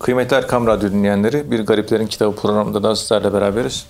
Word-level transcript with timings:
Kıymetli 0.00 0.36
Erkam 0.36 0.66
Radyo 0.66 0.90
dinleyenleri, 0.90 1.50
Bir 1.50 1.60
Gariplerin 1.60 2.06
Kitabı 2.06 2.36
programında 2.36 2.82
da 2.82 2.96
sizlerle 2.96 3.32
beraberiz. 3.32 3.86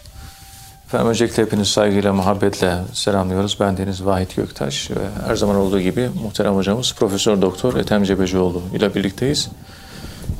Efendim 0.86 1.08
öncelikle 1.08 1.42
hepiniz 1.42 1.68
saygıyla, 1.68 2.12
muhabbetle 2.12 2.78
selamlıyoruz. 2.92 3.56
Ben 3.60 3.76
Deniz 3.76 4.06
Vahit 4.06 4.36
Göktaş 4.36 4.90
ve 4.90 5.26
her 5.26 5.36
zaman 5.36 5.56
olduğu 5.56 5.80
gibi 5.80 6.10
muhterem 6.22 6.54
hocamız 6.54 6.94
Profesör 6.94 7.42
Doktor 7.42 7.76
Ethem 7.76 8.04
Cebecioğlu 8.04 8.62
ile 8.74 8.94
birlikteyiz. 8.94 9.48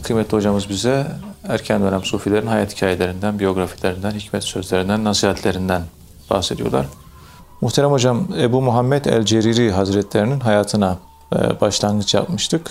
Kıymetli 0.03 0.37
hocamız 0.37 0.69
bize 0.69 1.07
erken 1.49 1.83
dönem 1.83 2.05
sufilerin 2.05 2.47
hayat 2.47 2.77
hikayelerinden, 2.77 3.39
biyografilerinden, 3.39 4.11
hikmet 4.11 4.45
sözlerinden, 4.45 5.05
nasihatlerinden 5.05 5.83
bahsediyorlar. 6.31 6.87
Muhterem 7.61 7.91
hocam 7.91 8.29
Ebu 8.39 8.63
Muhammed 8.63 9.05
el-Ceriri 9.05 9.73
Hazretlerinin 9.73 10.41
hayatına 10.41 10.99
e, 11.33 11.61
başlangıç 11.61 12.15
yapmıştık. 12.15 12.71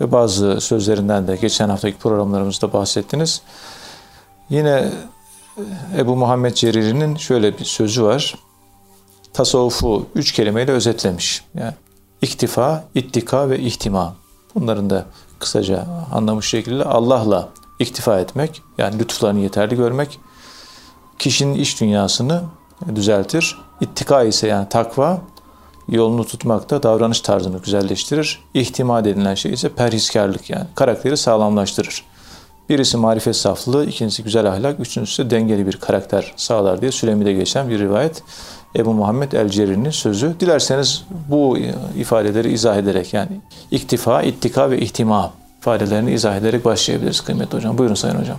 Ve 0.00 0.12
bazı 0.12 0.60
sözlerinden 0.60 1.28
de 1.28 1.36
geçen 1.36 1.68
haftaki 1.68 1.98
programlarımızda 1.98 2.72
bahsettiniz. 2.72 3.42
Yine 4.50 4.88
Ebu 5.96 6.16
Muhammed 6.16 6.54
Ceriri'nin 6.54 7.16
şöyle 7.16 7.58
bir 7.58 7.64
sözü 7.64 8.04
var. 8.04 8.34
Tasavvufu 9.32 10.06
üç 10.14 10.32
kelimeyle 10.32 10.72
özetlemiş. 10.72 11.44
Yani 11.54 11.74
iktifa, 12.22 12.84
ittika 12.94 13.50
ve 13.50 13.58
ihtima. 13.58 14.16
Bunların 14.54 14.90
da 14.90 15.04
kısaca 15.38 15.86
anlamış 16.12 16.48
şekilde 16.48 16.84
Allah'la 16.84 17.48
iktifa 17.78 18.20
etmek, 18.20 18.62
yani 18.78 18.98
lütuflarını 18.98 19.40
yeterli 19.40 19.76
görmek, 19.76 20.20
kişinin 21.18 21.54
iç 21.54 21.80
dünyasını 21.80 22.42
düzeltir. 22.94 23.58
İttika 23.80 24.22
ise 24.22 24.46
yani 24.46 24.68
takva, 24.68 25.20
yolunu 25.88 26.24
tutmakta 26.24 26.82
davranış 26.82 27.20
tarzını 27.20 27.58
güzelleştirir. 27.58 28.40
İhtimal 28.54 29.06
edilen 29.06 29.34
şey 29.34 29.52
ise 29.52 29.68
perhiskarlık 29.68 30.50
yani 30.50 30.64
karakteri 30.74 31.16
sağlamlaştırır. 31.16 32.04
Birisi 32.68 32.96
marifet 32.96 33.36
saflığı, 33.36 33.86
ikincisi 33.86 34.24
güzel 34.24 34.48
ahlak, 34.48 34.80
üçüncüsü 34.80 35.26
de 35.26 35.30
dengeli 35.30 35.66
bir 35.66 35.76
karakter 35.76 36.32
sağlar 36.36 36.80
diye 36.80 36.92
Sülemi'de 36.92 37.32
geçen 37.32 37.68
bir 37.68 37.78
rivayet. 37.78 38.22
Ebu 38.76 38.94
Muhammed 38.94 39.32
el-Cerri'nin 39.32 39.90
sözü. 39.90 40.34
Dilerseniz 40.40 41.04
bu 41.28 41.58
ifadeleri 41.96 42.52
izah 42.52 42.76
ederek 42.76 43.14
yani 43.14 43.40
iktifa, 43.70 44.22
ittika 44.22 44.70
ve 44.70 44.78
ihtima 44.78 45.32
ifadelerini 45.60 46.12
izah 46.12 46.36
ederek 46.36 46.64
başlayabiliriz 46.64 47.20
kıymetli 47.20 47.56
hocam. 47.56 47.78
Buyurun 47.78 47.94
sayın 47.94 48.16
hocam. 48.16 48.38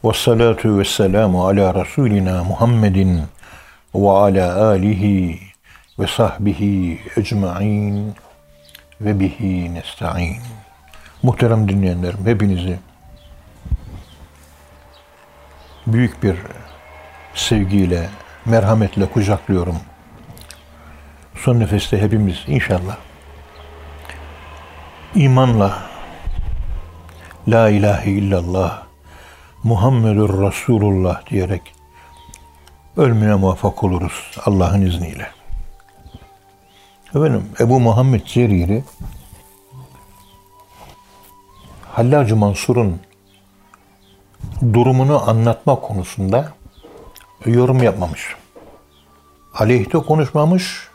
Ve 0.04 0.14
salatu 0.14 0.80
ve 0.80 0.86
selamu 0.86 1.48
ala 1.48 1.76
Resulina 1.76 2.44
Muhammedin 2.44 3.22
ve 3.96 4.10
ala 4.10 4.66
alihi 4.66 5.40
ve 6.00 6.08
sahbihi 6.08 7.00
ecma'in 7.18 8.16
ve 9.02 9.20
bihi 9.20 9.74
nesta'in. 9.74 10.38
Muhterem 11.24 11.70
dinleyenlerim 11.70 12.26
hepinizi 12.26 12.80
büyük 15.88 16.24
bir 16.24 16.36
sevgiyle, 17.36 18.10
merhametle 18.46 19.06
kucaklıyorum. 19.06 19.91
Son 21.44 21.60
nefeste 21.60 22.02
hepimiz 22.02 22.44
inşallah 22.48 22.98
imanla 25.16 25.84
La 27.48 27.70
ilahe 27.70 28.12
illallah 28.12 28.84
Muhammedur 29.64 30.42
Resulullah 30.48 31.30
diyerek 31.30 31.62
ölmeye 32.98 33.36
muvaffak 33.36 33.84
oluruz 33.84 34.38
Allah'ın 34.46 34.82
izniyle. 34.82 35.28
Efendim 37.10 37.50
Ebu 37.60 37.80
Muhammed 37.80 38.26
Ceriri 38.26 38.84
Hallacı 41.92 42.36
Mansur'un 42.36 43.00
durumunu 44.74 45.30
anlatma 45.30 45.76
konusunda 45.76 46.54
yorum 47.46 47.84
yapmamış. 47.84 48.36
Aleyhte 49.54 49.98
konuşmamış, 49.98 50.91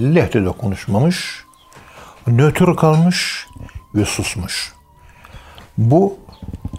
lehte 0.00 0.44
de 0.44 0.52
konuşmamış, 0.52 1.44
nötr 2.26 2.76
kalmış 2.76 3.46
ve 3.94 4.04
susmuş. 4.04 4.72
Bu 5.78 6.18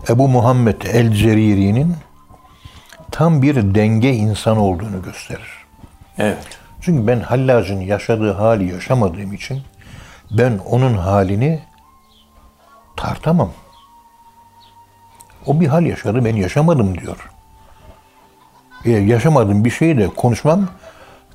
Ebu 0.10 0.28
Muhammed 0.28 0.82
el-Ceriri'nin 0.82 1.96
tam 3.12 3.42
bir 3.42 3.76
denge 3.76 4.14
insanı 4.14 4.64
olduğunu 4.64 5.02
gösterir. 5.02 5.66
Evet. 6.18 6.60
Çünkü 6.82 7.08
ben 7.08 7.20
Hallac'ın 7.20 7.80
yaşadığı 7.80 8.34
hali 8.34 8.74
yaşamadığım 8.74 9.34
için 9.34 9.62
ben 10.32 10.60
onun 10.66 10.94
halini 10.94 11.60
tartamam. 12.98 13.52
O 15.46 15.60
bir 15.60 15.68
hal 15.68 15.86
yaşadı, 15.86 16.26
ben 16.26 16.36
yaşamadım 16.36 16.98
diyor. 16.98 17.30
E, 18.86 18.92
yaşamadığım 18.92 19.66
bir 19.66 19.70
şeyi 19.70 19.98
de 19.98 20.08
konuşmam 20.08 20.68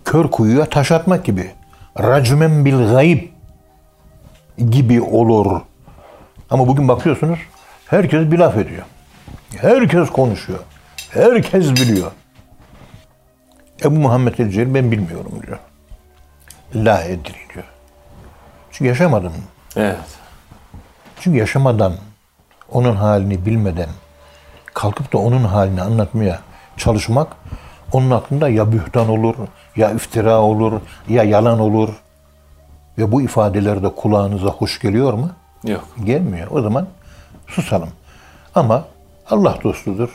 kör 0.04 0.30
kuyuya 0.30 0.64
taş 0.64 0.92
atmak 0.92 1.24
gibi. 1.24 1.50
Racmen 1.98 2.64
bil 2.64 2.92
gayb 2.92 3.22
gibi 4.70 5.00
olur. 5.00 5.60
Ama 6.50 6.68
bugün 6.68 6.88
bakıyorsunuz 6.88 7.38
herkes 7.86 8.30
bir 8.30 8.38
laf 8.38 8.56
ediyor. 8.56 8.82
Herkes 9.56 10.10
konuşuyor. 10.10 10.58
Herkes 11.10 11.72
biliyor. 11.72 12.12
Ebu 13.84 13.94
Muhammed 13.94 14.38
el 14.38 14.74
ben 14.74 14.92
bilmiyorum 14.92 15.32
diyor. 15.46 15.58
La 16.74 17.02
edri 17.02 17.34
diyor. 17.54 17.64
Çünkü 18.70 18.88
yaşamadım. 18.88 19.32
Evet. 19.76 19.98
Çünkü 21.20 21.38
yaşamadan, 21.38 21.94
onun 22.72 22.96
halini 22.96 23.46
bilmeden 23.46 23.88
kalkıp 24.74 25.12
da 25.12 25.18
onun 25.18 25.44
halini 25.44 25.82
anlatmaya 25.82 26.40
çalışmak 26.76 27.36
onun 27.92 28.10
aklında 28.10 28.48
ya 28.48 28.72
bühtan 28.72 29.08
olur, 29.08 29.34
ya 29.76 29.90
iftira 29.90 30.40
olur, 30.40 30.80
ya 31.08 31.22
yalan 31.22 31.60
olur. 31.60 31.88
Ve 32.98 33.12
bu 33.12 33.22
ifadeler 33.22 33.82
de 33.82 33.88
kulağınıza 33.94 34.48
hoş 34.48 34.80
geliyor 34.80 35.12
mu? 35.12 35.30
Yok. 35.64 35.88
Gelmiyor. 36.04 36.46
O 36.50 36.62
zaman 36.62 36.86
susalım. 37.46 37.90
Ama 38.54 38.84
Allah 39.30 39.58
dostudur. 39.64 40.10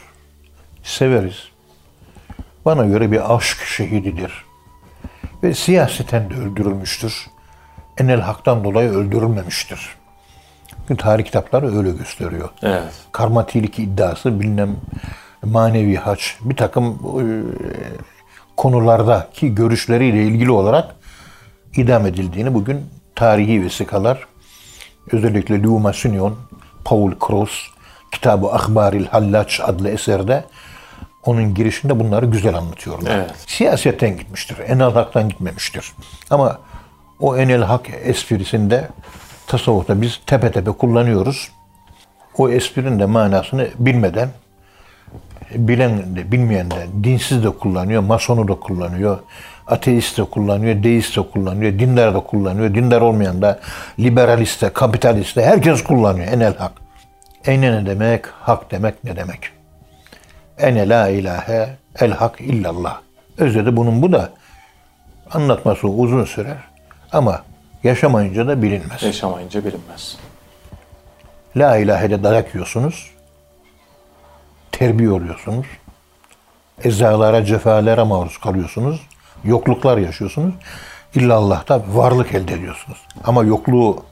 Severiz. 0.83 1.47
Bana 2.65 2.85
göre 2.85 3.11
bir 3.11 3.35
aşk 3.35 3.57
şehididir. 3.65 4.45
Ve 5.43 5.53
siyaseten 5.53 6.29
de 6.29 6.33
öldürülmüştür. 6.33 7.27
Enel 7.97 8.21
haktan 8.21 8.63
dolayı 8.63 8.89
öldürülmemiştir. 8.89 9.95
Çünkü 10.87 11.03
tarih 11.03 11.25
kitapları 11.25 11.77
öyle 11.77 11.91
gösteriyor. 11.91 12.49
Evet. 12.61 12.93
Karmatilik 13.11 13.79
iddiası 13.79 14.39
bilmem 14.39 14.75
manevi 15.43 15.95
haç 15.95 16.37
bir 16.41 16.55
takım 16.55 16.85
e, 16.85 17.23
konulardaki 18.59 19.55
görüşleriyle 19.55 20.23
ilgili 20.23 20.51
olarak 20.51 20.95
idam 21.75 22.07
edildiğini 22.07 22.53
bugün 22.53 22.85
tarihi 23.15 23.63
vesikalar 23.63 24.27
özellikle 25.11 25.63
Lou 25.63 25.79
Massignon, 25.79 26.35
Paul 26.85 27.11
Cross 27.27 27.51
kitabı 28.11 28.47
Ahbaril 28.47 29.05
Hallaç 29.05 29.59
adlı 29.63 29.89
eserde 29.89 30.43
onun 31.25 31.53
girişinde 31.53 31.99
bunları 31.99 32.25
güzel 32.25 32.55
anlatıyorlar. 32.55 33.11
Evet. 33.15 33.35
Siyasetten 33.47 34.17
gitmiştir. 34.17 34.57
Enel 34.67 34.91
haktan 34.91 35.29
gitmemiştir. 35.29 35.91
Ama 36.29 36.59
o 37.19 37.37
enel 37.37 37.61
hak 37.61 37.89
esprisinde 38.03 38.87
tasavvufta 39.47 40.01
biz 40.01 40.19
tepe 40.25 40.51
tepe 40.51 40.71
kullanıyoruz. 40.71 41.51
O 42.37 42.49
esprinin 42.49 42.99
de 42.99 43.05
manasını 43.05 43.67
bilmeden 43.79 44.29
bilen 45.55 46.15
de 46.15 46.31
bilmeyen 46.31 46.71
de 46.71 46.87
dinsiz 47.03 47.43
de 47.43 47.49
kullanıyor, 47.49 48.01
masonu 48.01 48.47
da 48.47 48.55
kullanıyor, 48.55 49.19
ateist 49.67 50.17
de 50.17 50.23
kullanıyor, 50.23 50.83
deist 50.83 51.17
de 51.17 51.21
kullanıyor, 51.21 51.79
dindar 51.79 52.13
da 52.13 52.19
kullanıyor, 52.19 52.75
dindar 52.75 53.01
olmayan 53.01 53.41
da 53.41 53.59
liberalist 53.99 54.61
de, 54.61 54.73
kapitalist 54.73 55.35
de 55.35 55.45
herkes 55.45 55.83
kullanıyor 55.83 56.27
enel 56.27 56.57
hak. 56.57 56.71
Ene 57.45 57.71
ne 57.71 57.85
demek, 57.85 58.25
hak 58.25 58.71
demek 58.71 59.03
ne 59.03 59.15
demek? 59.15 59.39
Ene 60.57 60.89
la 60.89 61.09
ilahe 61.09 61.69
el 61.99 62.11
hak 62.11 62.41
illallah. 62.41 63.01
Özde 63.37 63.77
bunun 63.77 64.01
bu 64.01 64.11
da 64.11 64.29
anlatması 65.31 65.87
uzun 65.87 66.25
sürer 66.25 66.57
ama 67.11 67.43
yaşamayınca 67.83 68.47
da 68.47 68.61
bilinmez. 68.61 69.03
Yaşamayınca 69.03 69.65
bilinmez. 69.65 70.17
La 71.55 71.77
ilahe'de 71.77 72.23
dayak 72.23 72.55
yiyorsunuz. 72.55 73.11
Terbiye 74.79 75.09
oluyorsunuz. 75.09 75.65
Ezalara, 76.83 77.45
cefalara 77.45 78.05
maruz 78.05 78.37
kalıyorsunuz. 78.37 79.01
Yokluklar 79.43 79.97
yaşıyorsunuz. 79.97 80.53
İlla 81.15 81.35
Allah'ta 81.35 81.83
varlık 81.93 82.33
elde 82.33 82.53
ediyorsunuz. 82.53 82.97
Ama 83.23 83.43
yokluğu 83.43 84.03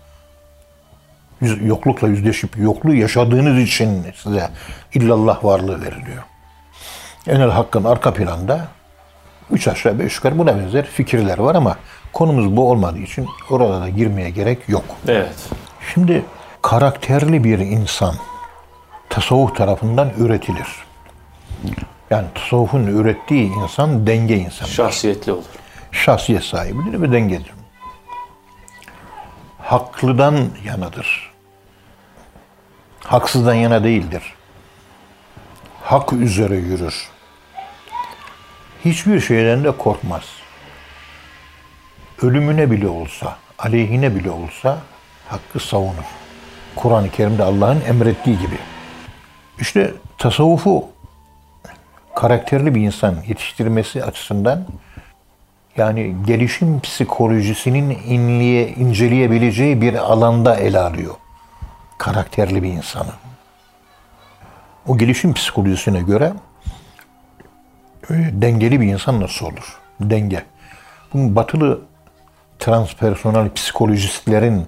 yoklukla 1.61 2.07
yüzleşip 2.07 2.57
yokluğu 2.57 2.93
yaşadığınız 2.93 3.59
için 3.59 4.05
size 4.15 4.49
illallah 4.93 5.43
varlığı 5.43 5.81
veriliyor. 5.81 6.23
Enel 7.27 7.49
Hakk'ın 7.49 7.83
arka 7.83 8.13
planda 8.13 8.67
üç 9.51 9.67
aşağı 9.67 9.99
beş 9.99 10.15
yukarı 10.15 10.37
buna 10.37 10.57
benzer 10.57 10.85
fikirler 10.85 11.37
var 11.37 11.55
ama 11.55 11.75
konumuz 12.13 12.57
bu 12.57 12.71
olmadığı 12.71 12.99
için 12.99 13.27
orada 13.49 13.81
da 13.81 13.89
girmeye 13.89 14.29
gerek 14.29 14.69
yok. 14.69 14.85
Evet. 15.07 15.49
Şimdi 15.93 16.25
karakterli 16.61 17.43
bir 17.43 17.59
insan 17.59 18.15
tasavvuf 19.09 19.55
tarafından 19.55 20.09
üretilir. 20.17 20.67
Yani 22.09 22.27
tasavvufun 22.35 22.83
ürettiği 22.83 23.53
insan 23.53 24.07
denge 24.07 24.37
insanı. 24.37 24.69
Şahsiyetli 24.69 25.31
olur. 25.31 25.43
Şahsiyet 25.91 26.43
sahibidir 26.43 27.01
ve 27.01 27.11
dengedir. 27.11 27.51
Haklıdan 29.61 30.49
yanadır. 30.65 31.31
Haksızdan 32.99 33.53
yana 33.53 33.83
değildir. 33.83 34.33
Hak 35.83 36.13
üzere 36.13 36.55
yürür. 36.55 37.09
Hiçbir 38.85 39.21
şeyden 39.21 39.63
de 39.63 39.71
korkmaz. 39.71 40.23
Ölümüne 42.21 42.71
bile 42.71 42.87
olsa, 42.87 43.37
aleyhine 43.59 44.15
bile 44.15 44.31
olsa 44.31 44.77
hakkı 45.27 45.59
savunur. 45.59 46.05
Kur'an-ı 46.75 47.09
Kerim'de 47.09 47.43
Allah'ın 47.43 47.81
emrettiği 47.81 48.39
gibi. 48.39 48.57
İşte 49.59 49.93
tasavvufu 50.17 50.89
karakterli 52.15 52.75
bir 52.75 52.81
insan 52.81 53.15
yetiştirmesi 53.27 54.03
açısından 54.03 54.65
yani 55.77 56.15
gelişim 56.25 56.79
psikolojisinin 56.79 57.89
inliye, 57.89 58.67
inceleyebileceği 58.67 59.81
bir 59.81 59.93
alanda 59.93 60.55
ele 60.55 60.79
alıyor. 60.79 61.15
Karakterli 61.97 62.63
bir 62.63 62.69
insanı. 62.69 63.11
O 64.87 64.97
gelişim 64.97 65.33
psikolojisine 65.33 66.01
göre 66.01 66.33
e, 68.09 68.13
dengeli 68.13 68.81
bir 68.81 68.87
insan 68.87 69.21
nasıl 69.21 69.45
olur? 69.45 69.79
Denge. 70.01 70.43
Bu 71.13 71.35
batılı 71.35 71.81
transpersonel 72.59 73.53
psikolojistlerin 73.53 74.67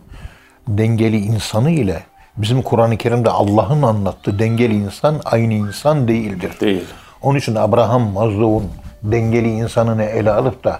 dengeli 0.68 1.18
insanı 1.18 1.72
ile 1.72 2.04
bizim 2.40 2.62
Kur'an-ı 2.62 2.98
Kerim'de 2.98 3.30
Allah'ın 3.30 3.82
anlattığı 3.82 4.40
dengeli 4.40 4.74
insan 4.74 5.22
aynı 5.26 5.54
insan 5.54 6.08
değildir. 6.08 6.52
Değil. 6.62 6.86
Onun 7.22 7.40
için 7.40 7.56
Abraham 7.56 8.02
Maslow'un 8.02 8.72
dengeli 9.04 9.50
insanını 9.50 10.04
ele 10.04 10.32
alıp 10.32 10.64
da 10.64 10.80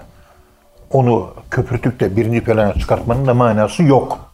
onu 0.92 1.34
köpürtüp 1.52 2.00
de 2.00 2.16
birinci 2.16 2.44
plana 2.44 2.74
çıkartmanın 2.74 3.28
da 3.28 3.34
manası 3.34 3.84
yok. 3.84 4.34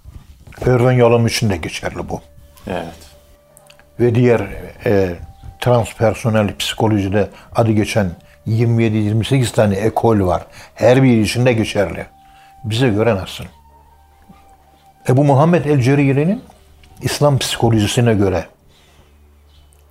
Erwin 0.62 0.92
Yalom 0.92 1.27
için 1.27 1.50
de 1.50 1.57
geçerli 1.57 2.10
bu. 2.10 2.22
Evet. 2.68 2.86
Ve 4.00 4.16
diğer 4.16 4.42
e, 4.86 5.16
transpersonel 5.62 6.56
psikolojide 6.57 7.30
adı 7.56 7.71
geçen 7.71 8.12
27-28 8.48 9.51
tane 9.56 9.75
ekol 9.75 10.19
var. 10.19 10.45
Her 10.75 11.04
biri 11.04 11.21
içinde 11.21 11.54
geçerli. 11.54 12.06
Bize 12.63 12.89
göre 12.89 13.16
nasıl? 13.16 13.44
Ebu 15.10 15.24
Muhammed 15.24 15.66
el-Ceriri'nin 15.66 16.44
İslam 17.01 17.38
psikolojisine 17.38 18.13
göre 18.13 18.47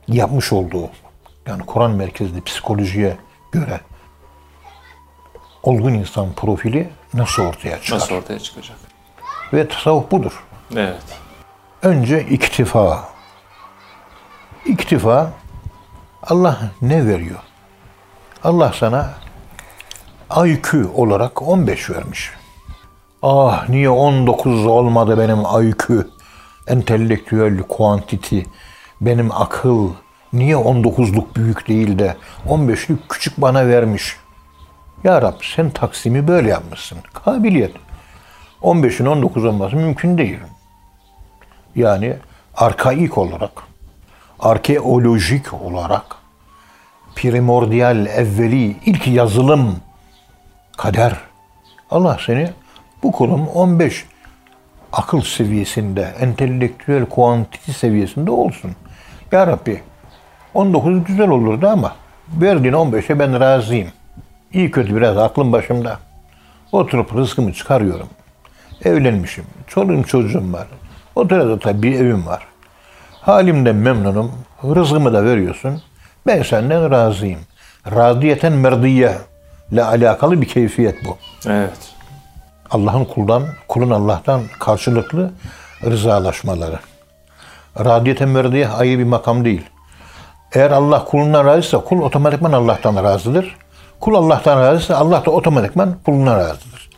yapmış 0.08 0.52
olduğu 0.52 0.90
yani 1.46 1.62
Kur'an 1.66 1.90
merkezli 1.90 2.40
psikolojiye 2.40 3.16
göre 3.52 3.80
olgun 5.62 5.94
insan 5.94 6.32
profili 6.32 6.90
nasıl 7.14 7.42
ortaya 7.42 7.80
çıkar? 7.82 7.96
Nasıl 7.96 8.14
ortaya 8.14 8.38
çıkacak? 8.38 8.76
Ve 9.52 9.68
tasavvuf 9.68 10.10
budur. 10.10 10.44
Evet. 10.76 11.02
Önce 11.82 12.20
iktifa. 12.26 13.08
İktifa 14.66 15.30
Allah 16.22 16.58
ne 16.82 17.06
veriyor? 17.06 17.38
Allah 18.44 18.72
sana 18.78 19.14
IQ 20.46 20.90
olarak 20.94 21.42
15 21.42 21.90
vermiş. 21.90 22.30
Ah 23.22 23.68
niye 23.68 23.90
19 23.90 24.66
olmadı 24.66 25.18
benim 25.18 25.68
IQ? 25.68 26.13
Entelektüel 26.66 27.62
kuantiti, 27.62 28.46
benim 29.00 29.32
akıl 29.32 29.90
niye 30.32 30.54
19'luk 30.54 31.34
büyük 31.36 31.68
değil 31.68 31.98
de 31.98 32.16
15'lik 32.48 33.08
küçük 33.08 33.40
bana 33.40 33.68
vermiş? 33.68 34.16
Ya 35.04 35.22
Rab 35.22 35.40
sen 35.42 35.70
taksimi 35.70 36.28
böyle 36.28 36.48
yapmışsın. 36.48 36.98
Kabiliyet. 37.24 37.76
15'in 38.62 39.06
19 39.06 39.44
olması 39.44 39.76
mümkün 39.76 40.18
değil. 40.18 40.38
Yani 41.76 42.16
arkaik 42.56 43.18
olarak, 43.18 43.50
arkeolojik 44.40 45.52
olarak, 45.52 46.16
primordial, 47.14 48.06
evveli, 48.06 48.76
ilk 48.86 49.06
yazılım, 49.06 49.76
kader. 50.76 51.16
Allah 51.90 52.18
seni 52.26 52.50
bu 53.02 53.12
kulum 53.12 53.48
15 53.48 54.04
akıl 54.96 55.20
seviyesinde, 55.20 56.14
entelektüel 56.20 57.06
kuantiti 57.06 57.72
seviyesinde 57.72 58.30
olsun. 58.30 58.70
Ya 59.32 59.46
Rabbi 59.46 59.80
19 60.54 61.04
güzel 61.04 61.28
olurdu 61.28 61.68
ama 61.68 61.94
verdiğin 62.40 62.74
15'e 62.74 63.18
ben 63.18 63.40
razıyım. 63.40 63.88
İyi 64.52 64.70
kötü 64.70 64.96
biraz 64.96 65.18
aklım 65.18 65.52
başımda. 65.52 65.98
Oturup 66.72 67.16
rızkımı 67.16 67.52
çıkarıyorum. 67.52 68.08
Evlenmişim. 68.84 69.44
Çoluğum 69.66 70.02
çocuğum 70.04 70.52
var. 70.52 70.66
O 71.14 71.28
sırada 71.28 71.58
tabii 71.58 71.82
bir 71.82 71.94
evim 71.94 72.26
var. 72.26 72.46
Halimden 73.20 73.76
memnunum. 73.76 74.32
Rızkımı 74.64 75.12
da 75.12 75.24
veriyorsun. 75.24 75.82
Ben 76.26 76.42
senden 76.42 76.90
razıyım. 76.90 77.40
Radiyeten 77.90 78.52
merdiye 78.52 79.18
ile 79.72 79.84
alakalı 79.84 80.40
bir 80.40 80.48
keyfiyet 80.48 81.04
bu. 81.04 81.16
Evet. 81.46 81.93
Allah'ın 82.70 83.04
kuldan, 83.04 83.42
kulun 83.68 83.90
Allah'tan 83.90 84.42
karşılıklı 84.60 85.32
rızalaşmaları. 85.84 86.78
Radiyeten 87.78 88.28
merdiye 88.28 88.68
ayrı 88.68 88.98
bir 88.98 89.04
makam 89.04 89.44
değil. 89.44 89.62
Eğer 90.52 90.70
Allah 90.70 91.04
kulundan 91.04 91.46
razıysa 91.46 91.84
kul 91.84 92.02
otomatikman 92.02 92.52
Allah'tan 92.52 93.04
razıdır. 93.04 93.56
Kul 94.00 94.14
Allah'tan 94.14 94.60
razıysa 94.60 94.96
Allah 94.96 95.24
da 95.24 95.30
otomatikman 95.30 95.96
kulundan 96.04 96.38
razıdır. 96.38 96.90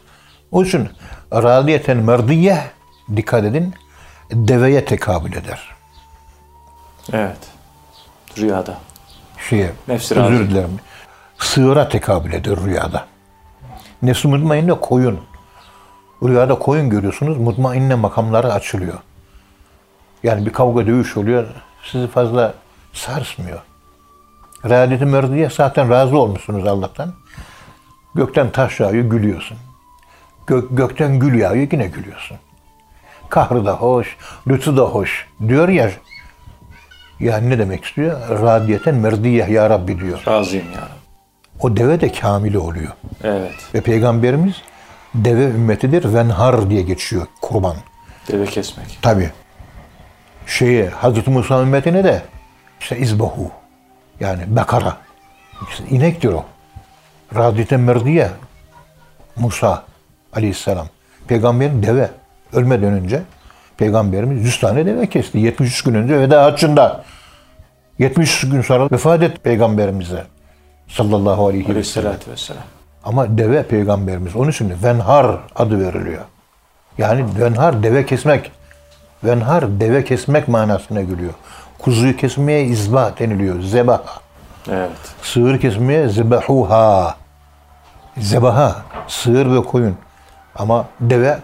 O 0.52 0.64
için 0.64 0.88
radiyeten 1.32 1.96
merdiye 1.96 2.58
dikkat 3.16 3.44
edin 3.44 3.74
deveye 4.30 4.84
tekabül 4.84 5.32
eder. 5.32 5.76
Evet. 7.12 7.38
Rüyada. 8.38 8.74
Şeye, 9.48 9.72
Nefsi 9.88 10.20
özür 10.20 10.50
dilerim. 10.50 10.80
Sığıra 11.38 11.88
tekabül 11.88 12.32
eder 12.32 12.56
rüyada. 12.56 13.06
Nefsi 14.02 14.28
mutmainne 14.28 14.74
koyun. 14.74 15.20
Rüyada 16.22 16.54
koyun 16.54 16.90
görüyorsunuz, 16.90 17.38
mutmainne 17.38 17.94
makamları 17.94 18.52
açılıyor. 18.52 18.98
Yani 20.22 20.46
bir 20.46 20.52
kavga 20.52 20.86
dövüş 20.86 21.16
oluyor, 21.16 21.46
sizi 21.84 22.06
fazla 22.08 22.54
sarsmıyor. 22.92 23.58
Readeti 24.68 25.04
merdiye 25.04 25.50
zaten 25.50 25.90
razı 25.90 26.18
olmuşsunuz 26.18 26.66
Allah'tan. 26.66 27.12
Gökten 28.14 28.50
taş 28.50 28.80
yağıyor, 28.80 29.04
gülüyorsun. 29.04 29.56
Gök, 30.46 30.64
gökten 30.70 31.18
gül 31.18 31.40
yağıyor, 31.40 31.68
yine 31.72 31.86
gülüyorsun. 31.86 32.36
Kahrı 33.28 33.66
da 33.66 33.72
hoş, 33.72 34.16
lütfu 34.48 34.76
da 34.76 34.82
hoş. 34.82 35.26
Diyor 35.48 35.68
ya, 35.68 35.90
yani 37.20 37.50
ne 37.50 37.58
demek 37.58 37.84
istiyor? 37.84 38.20
Radiyeten 38.42 38.94
merdiye 38.94 39.46
ya 39.50 39.70
Rabbi 39.70 40.00
diyor. 40.00 40.22
Razıyım 40.26 40.66
ya. 40.74 40.88
O 41.60 41.76
deve 41.76 42.00
de 42.00 42.12
kamili 42.12 42.58
oluyor. 42.58 42.92
Evet. 43.24 43.54
Ve 43.74 43.80
Peygamberimiz 43.80 44.62
deve 45.24 45.44
ümmetidir, 45.44 46.14
venhar 46.14 46.70
diye 46.70 46.82
geçiyor 46.82 47.26
kurban. 47.42 47.76
Deve 48.28 48.44
kesmek. 48.44 48.98
Tabi. 49.02 49.30
Şeye, 50.46 50.88
Hazreti 50.88 51.30
Musa 51.30 51.62
ümmetine 51.62 52.04
de 52.04 52.22
işte 52.80 52.98
izbahu. 52.98 53.50
Yani 54.20 54.42
bekara. 54.46 54.96
İşte 55.70 55.84
inektir 55.90 56.28
o. 56.28 56.44
Radite 57.34 57.76
merdiye. 57.76 58.30
Musa 59.36 59.84
aleyhisselam. 60.32 60.86
Peygamberin 61.28 61.82
deve. 61.82 62.10
Ölmeden 62.52 62.92
önce 62.92 63.22
Peygamberimiz 63.76 64.44
100 64.44 64.60
tane 64.60 64.86
deve 64.86 65.06
kesti. 65.06 65.38
73 65.38 65.82
gün 65.82 65.94
önce 65.94 66.20
veda 66.20 66.44
haccında. 66.44 67.04
73 67.98 68.48
gün 68.50 68.60
sonra 68.62 68.90
vefat 68.90 69.22
etti 69.22 69.40
Peygamberimize. 69.40 70.24
Sallallahu 70.88 71.46
aleyhi 71.46 71.76
ve 71.76 71.84
sellem. 71.84 72.16
Ama 73.06 73.38
deve 73.38 73.62
peygamberimiz. 73.62 74.36
Onun 74.36 74.50
için 74.50 74.74
venhar 74.82 75.26
adı 75.56 75.80
veriliyor. 75.80 76.22
Yani 76.98 77.24
venhar 77.40 77.82
deve 77.82 78.06
kesmek. 78.06 78.52
Venhar 79.24 79.80
deve 79.80 80.04
kesmek 80.04 80.48
manasına 80.48 81.00
geliyor. 81.00 81.32
Kuzuyu 81.78 82.16
kesmeye 82.16 82.64
izba 82.64 83.12
deniliyor. 83.18 83.60
Zebaha. 83.60 84.20
Evet. 84.70 84.90
Sığır 85.22 85.60
kesmeye 85.60 86.08
zebahuha. 86.08 87.16
Zebaha. 88.18 88.76
Sığır 89.08 89.52
ve 89.52 89.62
koyun. 89.62 89.96
Ama 90.56 90.86
deve 91.00 91.38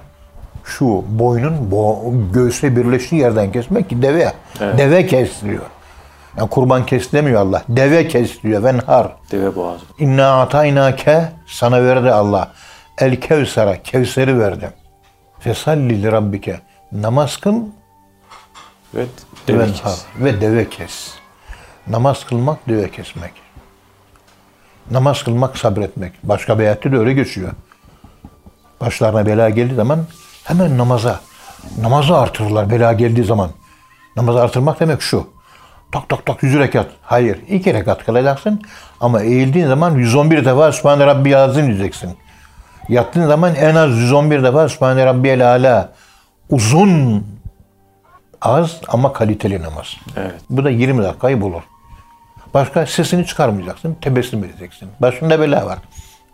Şu 0.64 1.04
boynun 1.08 1.70
bo 1.70 2.12
göğüsle 2.32 2.76
birleştiği 2.76 3.20
yerden 3.20 3.52
kesmek 3.52 3.88
ki 3.88 4.02
deve. 4.02 4.32
Evet. 4.60 4.78
Deve 4.78 5.06
kesiliyor. 5.06 5.62
Yani 6.36 6.50
kurban 6.50 6.86
kes 6.86 7.12
demiyor 7.12 7.40
Allah. 7.40 7.62
Deve 7.68 8.08
kes 8.08 8.42
diyor. 8.42 8.62
Venhar. 8.62 9.16
Deve 9.30 9.56
boğazı. 9.56 9.84
İnna 9.98 10.40
ataynake 10.42 11.28
sana 11.46 11.84
verdi 11.84 12.12
Allah. 12.12 12.52
El 12.98 13.20
kevsera. 13.20 13.82
Kevseri 13.82 14.38
verdi. 14.38 14.70
Fesalli 15.40 16.02
li 16.02 16.12
rabbike. 16.12 16.60
Namaz 16.92 17.36
kıl 17.36 17.54
Ve 18.94 19.06
deve 19.48 19.58
Venhar. 19.58 19.72
kes. 19.74 20.04
ve 20.18 20.40
deve 20.40 20.68
kes. 20.68 21.10
Namaz 21.86 22.24
kılmak 22.26 22.68
deve 22.68 22.90
kesmek. 22.90 23.32
Namaz 24.90 25.22
kılmak 25.24 25.58
sabretmek. 25.58 26.12
Başka 26.22 26.58
bir 26.58 26.64
ayette 26.64 26.92
de 26.92 26.98
öyle 26.98 27.12
geçiyor. 27.12 27.52
Başlarına 28.80 29.26
bela 29.26 29.50
geldiği 29.50 29.74
zaman 29.74 30.04
hemen 30.44 30.78
namaza. 30.78 31.20
Namazı 31.80 32.16
artırırlar 32.16 32.70
bela 32.70 32.92
geldiği 32.92 33.24
zaman. 33.24 33.50
Namazı 34.16 34.42
artırmak 34.42 34.80
demek 34.80 35.02
şu. 35.02 35.26
Tak 35.92 36.08
tak 36.08 36.26
tak 36.26 36.42
100 36.42 36.58
rekat. 36.58 36.86
Hayır. 37.02 37.38
iki 37.48 37.74
rekat 37.74 38.04
kılacaksın. 38.04 38.62
Ama 39.00 39.22
eğildiğin 39.22 39.66
zaman 39.66 39.94
111 39.94 40.44
defa 40.44 40.72
Sübhane 40.72 41.06
Rabbi 41.06 41.36
Azim 41.36 41.66
diyeceksin. 41.66 42.16
Yattığın 42.88 43.26
zaman 43.26 43.54
en 43.54 43.74
az 43.74 43.90
111 43.90 44.42
defa 44.42 44.68
Sübhane 44.68 45.06
Rabbiyel 45.06 45.48
Ala. 45.48 45.92
Uzun 46.50 47.26
az 48.42 48.80
ama 48.88 49.12
kaliteli 49.12 49.62
namaz. 49.62 49.96
Evet. 50.16 50.34
Bu 50.50 50.64
da 50.64 50.70
20 50.70 51.02
dakikayı 51.02 51.40
bulur. 51.40 51.62
Başka 52.54 52.86
sesini 52.86 53.26
çıkarmayacaksın, 53.26 53.96
tebessüm 54.00 54.44
edeceksin. 54.44 54.88
Başında 55.00 55.40
bela 55.40 55.66
var. 55.66 55.78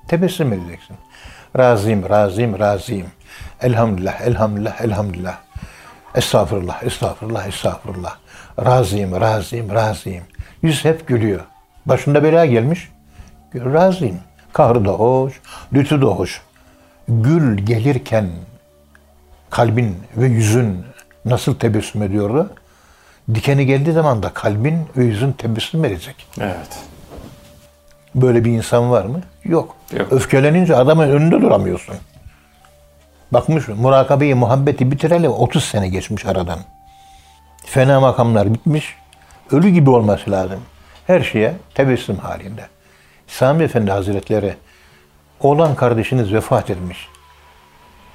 Tebessüm 0.08 0.52
edeceksin. 0.52 0.96
Razıyım, 1.58 2.08
razıyım, 2.08 2.58
razıyım. 2.58 3.06
Elhamdülillah, 3.62 4.20
elhamdülillah, 4.20 4.80
elhamdülillah. 4.80 5.36
Estağfurullah, 6.14 6.82
estağfurullah, 6.82 7.46
estağfurullah. 7.46 8.16
Razıyım, 8.64 9.20
razıyım, 9.20 9.74
razıyım. 9.74 10.24
Yüz 10.62 10.84
hep 10.84 11.06
gülüyor. 11.06 11.40
Başında 11.86 12.22
bela 12.22 12.46
gelmiş. 12.46 12.88
Razıyım. 13.54 14.18
Kahrı 14.52 14.84
da 14.84 14.90
hoş, 14.90 15.40
lütü 15.72 16.00
de 16.00 16.06
hoş. 16.06 16.42
Gül 17.08 17.58
gelirken 17.58 18.26
kalbin 19.50 19.96
ve 20.16 20.26
yüzün 20.26 20.84
nasıl 21.24 21.54
tebessüm 21.54 22.02
ediyordu? 22.02 22.50
Dikeni 23.34 23.66
geldiği 23.66 23.92
zaman 23.92 24.22
da 24.22 24.28
kalbin 24.28 24.78
ve 24.96 25.04
yüzün 25.04 25.32
tebessüm 25.32 25.84
edecek. 25.84 26.26
Evet. 26.40 26.78
Böyle 28.14 28.44
bir 28.44 28.50
insan 28.50 28.90
var 28.90 29.04
mı? 29.04 29.20
Yok. 29.44 29.76
Yok. 29.98 30.12
Öfkelenince 30.12 30.76
adamın 30.76 31.08
önünde 31.08 31.40
duramıyorsun. 31.40 31.94
Bakmış 33.32 33.68
murakabeyi, 33.68 34.34
muhabbeti 34.34 34.90
bitireli 34.90 35.28
30 35.28 35.64
sene 35.64 35.88
geçmiş 35.88 36.26
aradan. 36.26 36.58
Fena 37.70 38.00
makamlar 38.00 38.54
bitmiş. 38.54 38.96
Ölü 39.50 39.68
gibi 39.68 39.90
olması 39.90 40.30
lazım. 40.30 40.60
Her 41.06 41.20
şeye 41.20 41.54
tebessüm 41.74 42.16
halinde. 42.16 42.66
Sami 43.26 43.64
Efendi 43.64 43.90
Hazretleri 43.90 44.54
oğlan 45.40 45.74
kardeşiniz 45.74 46.32
vefat 46.32 46.70
etmiş. 46.70 47.08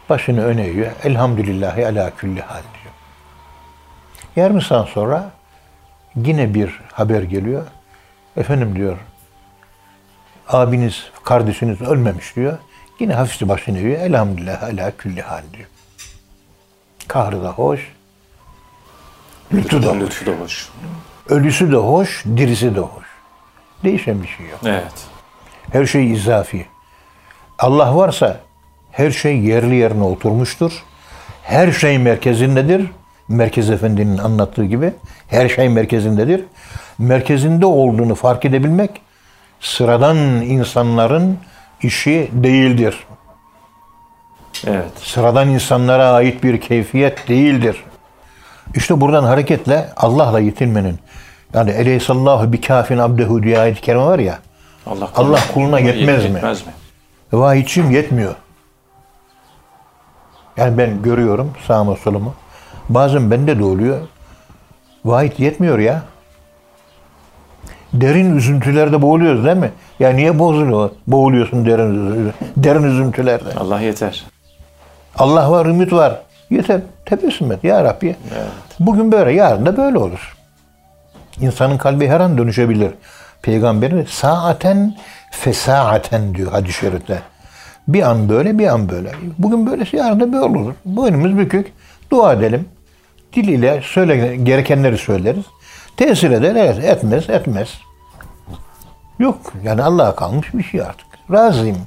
Başını 0.10 0.46
öne 0.46 0.64
eğiyor. 0.68 0.92
Elhamdülillahi 1.04 1.88
ala 1.88 2.16
külli 2.16 2.42
hal 2.42 2.62
diyor. 2.62 2.94
Yarım 4.36 4.62
saat 4.62 4.90
sonra 4.90 5.32
yine 6.16 6.54
bir 6.54 6.82
haber 6.94 7.24
geliyor. 7.24 7.64
Efendim 8.38 8.76
diyor, 8.76 8.98
abiniz, 10.48 11.12
kardeşiniz 11.24 11.82
ölmemiş 11.82 12.36
diyor. 12.36 12.58
Yine 13.00 13.14
hafifçe 13.14 13.50
başını 13.50 13.78
eğiyor. 13.78 14.00
Elhamdülillah 14.00 14.64
ala 14.64 14.98
külli 14.98 15.22
hal 15.22 15.44
diyor. 15.54 15.68
Kahrı 17.08 17.44
da 17.44 17.50
hoş, 17.50 17.93
lütfu 19.54 19.84
da. 19.84 19.94
Lütfu 19.94 20.26
da 20.26 20.32
hoş. 20.32 20.70
Ölüsü 21.30 21.72
de 21.72 21.76
hoş, 21.76 22.26
dirisi 22.26 22.76
de 22.76 22.80
hoş. 22.80 23.06
Değişen 23.84 24.24
bir 24.24 24.28
şey 24.28 24.46
yok. 24.46 24.60
Evet. 24.66 24.94
Her 25.72 25.86
şey 25.86 26.12
izafi. 26.12 26.66
Allah 27.60 27.96
varsa 27.96 28.40
her 28.92 29.12
şey 29.12 29.40
yerli 29.40 29.76
yerine 29.76 30.04
oturmuştur. 30.04 30.84
Her 31.44 31.72
şey 31.72 31.98
merkezindedir. 31.98 32.92
Merkez 33.28 33.70
Efendi'nin 33.70 34.18
anlattığı 34.18 34.66
gibi 34.66 34.94
her 35.28 35.50
şey 35.50 35.70
merkezindedir. 35.70 36.44
Merkezinde 36.98 37.66
olduğunu 37.66 38.16
fark 38.16 38.46
edebilmek 38.46 39.02
sıradan 39.60 40.18
insanların 40.42 41.38
işi 41.82 42.30
değildir. 42.34 43.08
Evet. 44.68 44.92
Sıradan 44.98 45.50
insanlara 45.50 46.12
ait 46.12 46.44
bir 46.44 46.62
keyfiyet 46.62 47.28
değildir. 47.28 47.84
İşte 48.76 49.02
buradan 49.02 49.24
hareketle 49.24 49.90
Allah'la 49.98 50.40
yetinmenin 50.40 51.00
yani 51.54 51.72
Eleyhissallahu 51.72 52.54
bi 52.54 52.62
kafin 52.62 52.98
abdehu 52.98 53.44
diye 53.44 53.60
ayet-i 53.60 53.82
kerime 53.82 54.04
var 54.04 54.20
ya 54.20 54.40
Allah, 54.88 55.10
Allah 55.16 55.40
kuluna 55.54 55.80
yetmez 55.80 56.26
mi? 56.26 56.34
Yetmez 56.34 56.66
mi? 56.66 56.74
Vahiyçim 57.34 57.92
yetmiyor. 57.92 58.36
Yani 60.58 60.78
ben 60.78 61.02
görüyorum 61.02 61.52
sağıma 61.68 61.96
solumu. 61.96 62.34
Bazen 62.90 63.32
bende 63.32 63.60
de 63.60 63.64
oluyor. 63.64 64.00
Vahit 65.06 65.40
yetmiyor 65.40 65.80
ya. 65.80 66.02
Derin 67.94 68.38
üzüntülerde 68.38 69.02
boğuluyoruz 69.02 69.46
değil 69.46 69.58
mi? 69.58 69.72
Ya 70.00 70.10
niye 70.10 70.40
bozuluyor? 70.40 70.90
Boğuluyorsun 71.08 71.66
derin, 71.66 72.34
derin 72.58 72.84
üzüntülerde. 72.84 73.50
Allah 73.60 73.82
yeter. 73.82 74.24
Allah 75.16 75.52
var, 75.52 75.66
ümit 75.66 75.94
var. 75.94 76.22
Yeter. 76.50 76.82
Tebessüm 77.06 77.52
et 77.52 77.64
ya 77.64 77.84
Rabbi. 77.84 78.16
Bugün 78.80 79.12
böyle, 79.12 79.32
yarın 79.32 79.66
da 79.66 79.78
böyle 79.78 79.98
olur. 79.98 80.38
İnsanın 81.42 81.78
kalbi 81.78 82.08
her 82.08 82.20
an 82.20 82.38
dönüşebilir. 82.38 82.92
Peygamberin 83.42 84.06
saaten 84.10 84.96
fesaaten 85.32 86.36
diyor 86.36 86.52
hadis-i 86.52 86.74
şerifte. 86.74 87.20
Bir 87.88 88.02
an 88.02 88.30
böyle, 88.30 88.60
bir 88.60 88.68
an 88.68 88.90
böyle. 88.90 89.12
Bugün 89.38 89.66
böylesi, 89.68 89.98
yarın 89.98 90.20
da 90.20 90.34
böyle 90.34 90.60
olur. 90.60 90.74
Boynumuz 90.86 91.38
bükük. 91.38 91.74
Dua 92.12 92.34
edelim. 92.34 92.66
Dil 93.34 93.48
ile 93.48 93.82
söyle, 93.84 94.36
gerekenleri 94.36 94.98
söyleriz. 94.98 95.46
Tesir 95.98 96.32
eder, 96.32 96.56
evet, 96.56 96.84
etmez, 96.84 97.30
etmez. 97.30 97.70
Yok. 99.20 99.54
Yani 99.64 99.84
Allah'a 99.84 100.16
kalmış 100.16 100.54
bir 100.54 100.64
şey 100.64 100.82
artık. 100.82 101.08
Razıyım. 101.32 101.78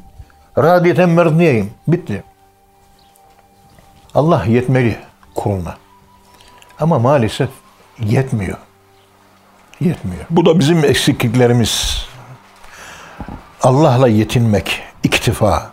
Radiyeten 0.59 1.09
merdiyeyim. 1.09 1.71
Bitti. 1.89 2.23
Allah 4.17 4.45
yetmeli 4.45 4.97
kuluna. 5.35 5.77
Ama 6.81 6.99
maalesef 6.99 7.49
yetmiyor. 8.01 8.59
Yetmiyor. 9.81 10.25
Bu 10.31 10.47
da 10.47 10.59
bizim 10.59 10.85
eksikliklerimiz. 10.85 12.07
Allah'la 13.63 14.09
yetinmek, 14.09 14.83
iktifa. 15.03 15.71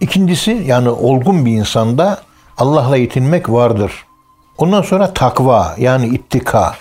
İkincisi 0.00 0.50
yani 0.50 0.88
olgun 0.88 1.46
bir 1.46 1.52
insanda 1.52 2.22
Allah'la 2.58 2.96
yetinmek 2.96 3.48
vardır. 3.48 3.92
Ondan 4.58 4.82
sonra 4.82 5.14
takva 5.14 5.74
yani 5.78 6.06
ittika. 6.06 6.74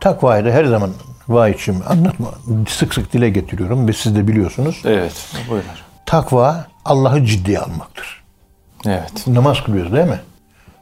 Takvayı 0.00 0.44
da 0.44 0.50
her 0.50 0.64
zaman 0.64 0.90
vahiyçim 1.28 1.82
anlatma, 1.88 2.28
sık 2.68 2.94
sık 2.94 3.12
dile 3.12 3.30
getiriyorum 3.30 3.88
ve 3.88 3.92
siz 3.92 4.16
de 4.16 4.28
biliyorsunuz. 4.28 4.82
Evet. 4.84 5.34
Buyurun. 5.48 5.68
Takva 6.06 6.66
Allah'ı 6.84 7.24
ciddiye 7.24 7.58
almaktır. 7.58 8.19
Evet. 8.86 9.26
Namaz 9.26 9.64
kılıyoruz 9.64 9.92
değil 9.92 10.06
mi? 10.06 10.20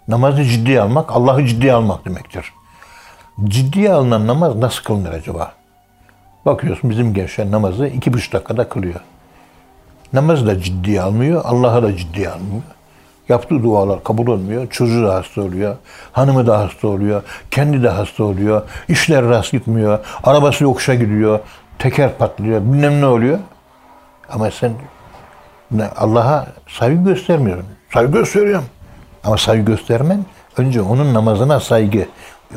Namazı 0.09 0.45
ciddiye 0.45 0.81
almak, 0.81 1.13
Allah'ı 1.13 1.47
ciddiye 1.47 1.73
almak 1.73 2.05
demektir. 2.05 2.53
Ciddiye 3.45 3.93
alınan 3.93 4.27
namaz 4.27 4.57
nasıl 4.57 4.85
kılınır 4.85 5.13
acaba? 5.13 5.53
Bakıyorsun 6.47 6.91
bizim 6.91 7.15
gençler 7.15 7.51
namazı 7.51 7.87
iki 7.87 8.13
buçuk 8.13 8.33
dakikada 8.33 8.69
kılıyor. 8.69 9.01
Namazı 10.13 10.47
da 10.47 10.61
ciddiye 10.61 11.03
almıyor, 11.03 11.45
Allah'ı 11.45 11.83
da 11.83 11.97
ciddiye 11.97 12.29
almıyor. 12.29 12.63
Yaptığı 13.29 13.63
dualar 13.63 14.05
kabul 14.05 14.27
olmuyor. 14.27 14.71
Çocuğu 14.71 15.07
da 15.07 15.15
hasta 15.15 15.43
oluyor. 15.43 15.77
Hanımı 16.13 16.47
da 16.47 16.59
hasta 16.59 16.89
oluyor. 16.89 17.23
Kendi 17.51 17.83
de 17.83 17.89
hasta 17.89 18.25
oluyor. 18.25 18.63
İşler 18.89 19.25
rast 19.25 19.53
gitmiyor. 19.53 19.99
Arabası 20.25 20.65
yokuşa 20.65 20.95
gidiyor. 20.95 21.41
Teker 21.79 22.19
patlıyor. 22.19 22.61
Bilmem 22.61 23.01
ne 23.01 23.07
oluyor. 23.07 23.39
Ama 24.31 24.51
sen 24.51 24.73
Allah'a 25.97 26.47
saygı 26.69 27.05
göstermiyorum. 27.05 27.67
Saygı 27.95 28.13
gösteriyorum. 28.13 28.65
Ama 29.25 29.37
saygı 29.37 29.65
göstermen 29.65 30.25
önce 30.57 30.81
onun 30.83 31.15
namazına 31.15 31.61
saygı. 31.61 32.07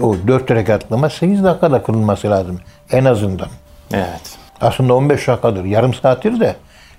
O 0.01 0.15
dört 0.27 0.51
rekat 0.51 0.91
namaz 0.91 1.13
8 1.13 1.43
dakikada 1.43 1.83
kılınması 1.83 2.29
lazım. 2.29 2.59
En 2.91 3.05
azından. 3.05 3.47
Evet. 3.93 4.37
Aslında 4.61 4.93
15 4.93 5.27
dakikadır. 5.27 5.65
Yarım 5.65 5.93
saattir 5.93 6.39
de 6.39 6.55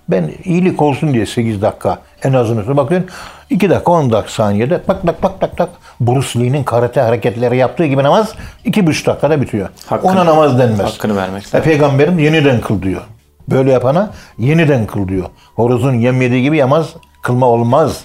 ben 0.08 0.30
iyilik 0.44 0.82
olsun 0.82 1.14
diye 1.14 1.26
8 1.26 1.62
dakika 1.62 1.98
en 2.22 2.32
azından 2.32 2.76
bakıyorsun 2.76 3.10
2 3.50 3.70
dakika 3.70 3.92
10 3.92 4.12
dakika 4.12 4.32
saniyede 4.32 4.82
tak 4.82 5.02
tak 5.06 5.22
tak 5.22 5.40
tak 5.40 5.56
tak 5.56 5.68
Bruce 6.00 6.40
Lee'nin 6.40 6.64
karate 6.64 7.00
hareketleri 7.00 7.56
yaptığı 7.56 7.86
gibi 7.86 8.02
namaz 8.02 8.32
2,5 8.64 9.06
dakikada 9.06 9.40
bitiyor. 9.42 9.68
Hakkını- 9.86 10.12
Ona 10.12 10.26
namaz 10.26 10.58
denmez. 10.58 10.80
hakkını 10.94 11.16
vermek 11.16 11.54
E. 11.54 11.62
Peygamberim 11.62 12.18
yeniden 12.18 12.60
kıl 12.60 12.82
diyor. 12.82 13.02
Böyle 13.50 13.72
yapana 13.72 14.10
yeniden 14.38 14.86
kıl 14.86 15.08
diyor. 15.08 15.24
Horozun 15.56 15.94
yem 15.94 16.22
yediği 16.22 16.42
gibi 16.42 16.56
yamaz 16.56 16.86
kılma 17.22 17.46
olmaz. 17.46 18.04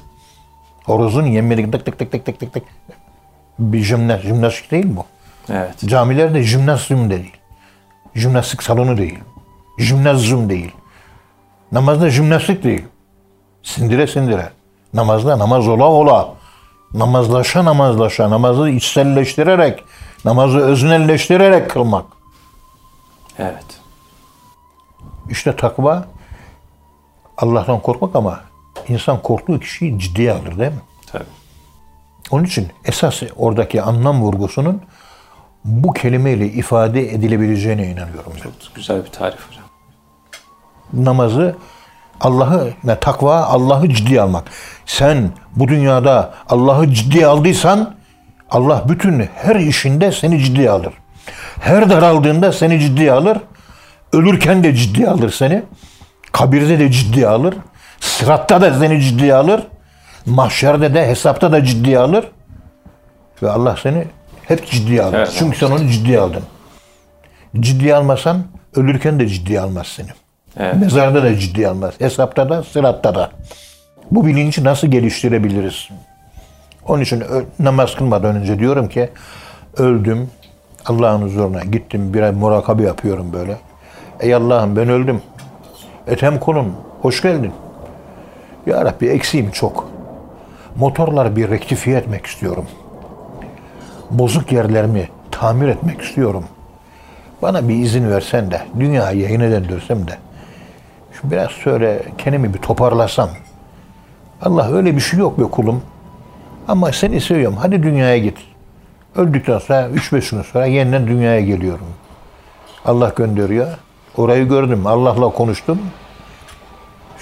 Horozun 0.88 1.25
yemleri 1.25 1.72
tık 1.72 1.86
tık 1.86 2.00
tık 2.00 2.12
tık 2.12 2.25
tık 2.25 2.39
tık 2.39 2.53
tık. 2.53 2.63
Bir 3.60 3.84
jimnastik, 3.84 4.27
jimnastik 4.27 4.72
değil 4.72 4.96
bu. 4.96 5.06
Evet. 5.50 5.79
Camilerde 5.86 6.44
jimnazyum 6.44 7.10
değil. 7.10 7.32
Jimnastik 8.15 8.63
salonu 8.63 8.98
değil. 8.98 9.20
Jimnazyum 9.79 10.50
değil. 10.50 10.72
Namazda 11.72 12.10
jimnastik 12.10 12.63
değil. 12.63 12.86
Sindire 13.63 14.08
sindire. 14.08 14.50
Namazda 14.94 15.39
namaz 15.39 15.67
ola 15.67 15.86
ola. 15.86 16.34
Namazlaşa 16.94 17.65
namazlaşa. 17.65 18.29
Namazı 18.29 18.70
içselleştirerek, 18.70 19.84
namazı 20.25 20.58
öznelleştirerek 20.60 21.70
kılmak. 21.70 22.06
Evet. 23.39 23.65
İşte 25.29 25.56
takva 25.56 26.06
Allah'tan 27.38 27.79
korkmak 27.79 28.15
ama 28.15 28.47
insan 28.89 29.22
korktuğu 29.22 29.60
kişiyi 29.60 30.00
ciddiye 30.00 30.32
alır 30.32 30.60
değil 30.60 30.72
mi? 30.72 30.82
Tabii. 31.12 31.24
Onun 32.32 32.44
için 32.44 32.67
esas 32.86 33.24
oradaki 33.36 33.82
anlam 33.82 34.22
vurgusunun 34.22 34.82
bu 35.65 35.94
kelimeyle 35.94 36.46
ifade 36.46 37.13
edilebileceğine 37.13 37.86
inanıyorum 37.91 38.34
ben. 38.36 38.41
Çok 38.41 38.75
güzel 38.75 39.06
bir 39.06 39.12
tarif 39.12 39.39
hocam. 39.50 39.63
namazı 40.94 41.56
Allah'ı 42.22 42.74
ne 42.84 43.00
takva 43.00 43.44
Allah'ı 43.44 43.89
ciddiye 43.89 44.22
almak. 44.22 44.44
Sen 44.86 45.32
bu 45.56 45.67
dünyada 45.67 46.34
Allah'ı 46.50 46.94
ciddiye 46.94 47.27
aldıysan 47.27 47.96
Allah 48.50 48.84
bütün 48.89 49.29
her 49.36 49.56
işinde 49.56 50.12
seni 50.12 50.44
ciddiye 50.44 50.70
alır. 50.70 50.94
Her 51.60 51.89
daraldığında 51.89 52.51
seni 52.51 52.79
ciddiye 52.79 53.12
alır. 53.12 53.38
Ölürken 54.13 54.63
de 54.63 54.75
ciddiye 54.75 55.10
alır 55.10 55.32
seni. 55.32 55.63
Kabirde 56.32 56.79
de 56.79 56.91
ciddiye 56.91 57.27
alır. 57.27 57.56
Sıratta 58.00 58.62
da 58.62 58.80
seni 58.80 59.01
ciddiye 59.01 59.36
alır. 59.36 59.68
Mahşerde 60.25 60.94
de 60.94 61.08
hesapta 61.08 61.51
da 61.51 61.63
ciddiye 61.63 62.00
alır. 62.00 62.32
Ve 63.44 63.51
Allah 63.51 63.75
seni 63.84 64.06
hep 64.48 64.68
ciddiye 64.72 65.04
alır. 65.04 65.18
Evet. 65.18 65.36
Çünkü 65.39 65.58
sen 65.58 65.68
onu 65.68 65.88
ciddiye 65.88 66.20
aldın. 66.20 66.44
Ciddiye 67.60 67.96
almasan 67.96 68.44
ölürken 68.75 69.20
de 69.20 69.27
ciddiye 69.27 69.62
almaz 69.62 69.88
seni. 69.88 70.10
Evet. 70.60 70.75
Mezarda 70.75 71.24
da 71.24 71.36
ciddiye 71.39 71.68
almaz. 71.68 71.94
Hesapta 72.00 72.50
da, 72.50 72.63
sıratta 72.63 73.16
da. 73.16 73.32
Bu 74.12 74.25
bilinci 74.25 74.63
nasıl 74.63 74.88
geliştirebiliriz? 74.88 75.89
Onun 76.88 77.01
için 77.01 77.24
namaz 77.60 77.96
kılmadan 77.96 78.36
önce 78.36 78.60
diyorum 78.60 78.89
ki 78.89 79.10
öldüm. 79.77 80.30
Allah'ın 80.86 81.22
huzuruna 81.22 81.63
gittim. 81.63 82.13
Biraz 82.13 82.36
murakabe 82.36 82.84
yapıyorum 82.84 83.34
böyle. 83.34 83.58
Ey 84.20 84.36
Allah'ım 84.36 84.75
ben 84.75 84.89
öldüm. 84.89 85.22
Etem 86.08 86.39
kolum. 86.39 86.75
Hoş 87.01 87.22
geldin. 87.22 87.51
Ya 88.68 88.86
Rabbi 88.86 89.08
eksiğim 89.08 89.52
çok. 89.52 89.90
Motorları 90.76 91.36
bir 91.36 91.50
rektifiye 91.50 91.98
etmek 91.98 92.26
istiyorum. 92.26 92.66
Bozuk 94.12 94.52
yerlerimi 94.52 95.10
tamir 95.32 95.68
etmek 95.68 96.02
istiyorum. 96.02 96.44
Bana 97.42 97.70
bir 97.70 97.76
izin 97.76 98.10
versen 98.10 98.52
de 98.52 98.62
dünyayı 98.80 99.20
yayına 99.20 99.52
döndürsem 99.52 100.08
de 100.08 100.18
şu 101.12 101.32
biraz 101.32 101.52
şöyle 101.52 102.04
kendimi 102.18 102.54
bir 102.54 102.60
toparlasam. 102.60 103.30
Allah 104.42 104.72
öyle 104.72 104.96
bir 104.96 105.02
şey 105.02 105.20
yok 105.20 105.40
be 105.40 105.44
kulum. 105.44 105.82
Ama 106.68 106.92
seni 106.92 107.22
seviyorum. 107.22 107.58
Hadi 107.62 107.84
dünyaya 107.84 108.18
git. 108.18 108.38
Öldükten 109.16 109.60
sonra 109.60 109.88
3-5 109.88 110.36
gün 110.36 110.42
sonra 110.42 110.66
yeniden 110.66 111.08
dünyaya 111.08 111.42
geliyorum. 111.42 111.88
Allah 112.86 113.14
gönderiyor. 113.16 113.68
Orayı 114.18 114.48
gördüm. 114.50 114.88
Allah'la 114.88 115.30
konuştum. 115.30 115.80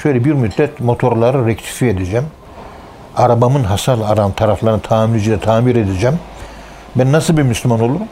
Şöyle 0.03 0.25
bir 0.25 0.33
müddet 0.33 0.79
motorları 0.79 1.45
rektifiye 1.47 1.91
edeceğim. 1.91 2.25
Arabamın 3.15 3.63
hasar 3.63 3.99
aran 4.05 4.31
taraflarını 4.31 4.81
tamircide 4.81 5.39
tamir 5.39 5.75
edeceğim. 5.75 6.19
Ben 6.95 7.11
nasıl 7.11 7.37
bir 7.37 7.43
Müslüman 7.43 7.79
olurum? 7.79 8.07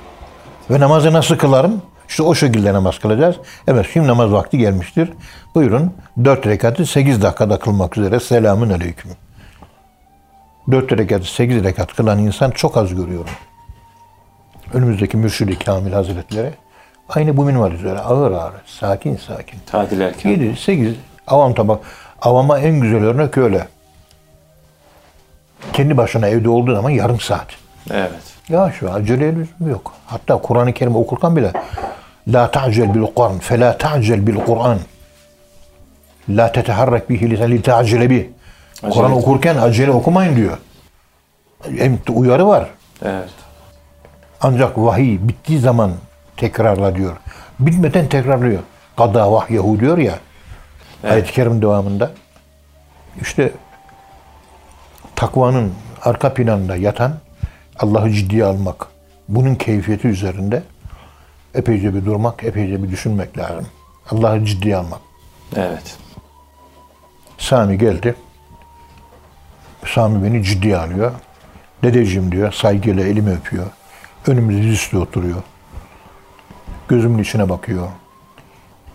Ve 0.69 0.79
namazı 0.79 1.13
nasıl 1.13 1.37
kılarım? 1.37 1.81
İşte 2.09 2.23
o 2.23 2.35
şekilde 2.35 2.73
namaz 2.73 2.99
kılacağız. 2.99 3.35
Evet 3.67 3.87
şimdi 3.93 4.07
namaz 4.07 4.31
vakti 4.31 4.57
gelmiştir. 4.57 5.13
Buyurun 5.55 5.93
4 6.25 6.47
rekatı 6.47 6.85
8 6.85 7.21
dakikada 7.21 7.59
kılmak 7.59 7.97
üzere. 7.97 8.19
Selamun 8.19 8.69
aleyküm. 8.69 9.11
4 10.71 10.91
rekatı 10.91 11.25
8 11.25 11.63
rekat 11.63 11.95
kılan 11.95 12.19
insan 12.19 12.51
çok 12.51 12.77
az 12.77 12.95
görüyorum. 12.95 13.33
Önümüzdeki 14.73 15.17
Mürşid-i 15.17 15.59
Kamil 15.59 15.91
Hazretleri 15.91 16.53
aynı 17.09 17.37
bu 17.37 17.45
minval 17.45 17.71
üzere 17.71 17.99
ağır 17.99 18.31
ağır, 18.31 18.53
sakin 18.65 19.17
sakin. 19.17 19.59
Tadil 19.65 20.01
erken. 20.01 20.29
7, 20.29 20.55
8 20.55 20.95
avam 21.27 21.53
tabak. 21.53 21.79
Avama 22.21 22.59
en 22.59 22.79
güzel 22.79 23.03
örnek 23.03 23.37
öyle. 23.37 23.67
Kendi 25.73 25.97
başına 25.97 26.27
evde 26.27 26.49
olduğu 26.49 26.75
zaman 26.75 26.89
yarım 26.89 27.19
saat. 27.19 27.47
Evet. 27.91 28.11
Ya 28.49 28.71
şu 28.79 28.93
acele 28.93 29.35
lüzum 29.35 29.69
yok. 29.69 29.93
Hatta 30.05 30.37
Kur'an-ı 30.37 30.73
Kerim 30.73 30.95
okurken 30.95 31.35
bile 31.35 31.51
La 32.27 32.51
ta'cel 32.51 32.95
bil 32.95 33.01
Kur'an 33.15 33.39
fe 33.39 33.59
la 33.59 33.77
ta'cel 33.77 34.27
bil 34.27 34.35
Kur'an. 34.35 34.77
La 36.29 36.51
teteharrak 36.51 37.09
bihi 37.09 37.29
lisan 37.29 37.51
li 37.51 37.61
ta'cele 37.61 38.09
bih. 38.09 38.25
Kur'an 38.91 39.11
okurken 39.11 39.57
acele 39.57 39.91
okumayın 39.91 40.35
diyor. 40.35 40.57
Hem 41.77 41.99
uyarı 42.13 42.47
var. 42.47 42.69
Evet. 43.05 43.29
Ancak 44.41 44.77
vahiy 44.77 45.19
bittiği 45.21 45.59
zaman 45.59 45.91
tekrarla 46.37 46.95
diyor. 46.95 47.17
Bitmeden 47.59 48.07
tekrarlıyor. 48.07 48.59
Kada 48.97 49.31
vahyehu 49.31 49.79
diyor 49.79 49.97
ya. 49.97 50.13
Ayet-i 51.03 51.31
Kerim 51.31 51.61
devamında. 51.61 52.11
İşte 53.21 53.51
takvanın 55.15 55.73
arka 56.01 56.33
planında 56.33 56.75
yatan 56.75 57.13
Allah'ı 57.79 58.11
ciddiye 58.11 58.45
almak. 58.45 58.87
Bunun 59.27 59.55
keyfiyeti 59.55 60.07
üzerinde 60.07 60.63
epeyce 61.55 61.95
bir 61.95 62.05
durmak, 62.05 62.43
epeyce 62.43 62.83
bir 62.83 62.91
düşünmek 62.91 63.37
lazım. 63.37 63.67
Allah'ı 64.11 64.45
ciddiye 64.45 64.77
almak. 64.77 64.99
Evet. 65.55 65.97
Sami 67.37 67.77
geldi. 67.77 68.15
Sami 69.85 70.23
beni 70.23 70.43
ciddiye 70.43 70.77
alıyor. 70.77 71.11
Dedeciğim 71.83 72.31
diyor, 72.31 72.51
saygıyla 72.51 73.03
elimi 73.03 73.31
öpüyor. 73.31 73.65
Önümüzde 74.27 74.63
dizüstü 74.63 74.97
oturuyor. 74.97 75.41
Gözümün 76.87 77.23
içine 77.23 77.49
bakıyor. 77.49 77.87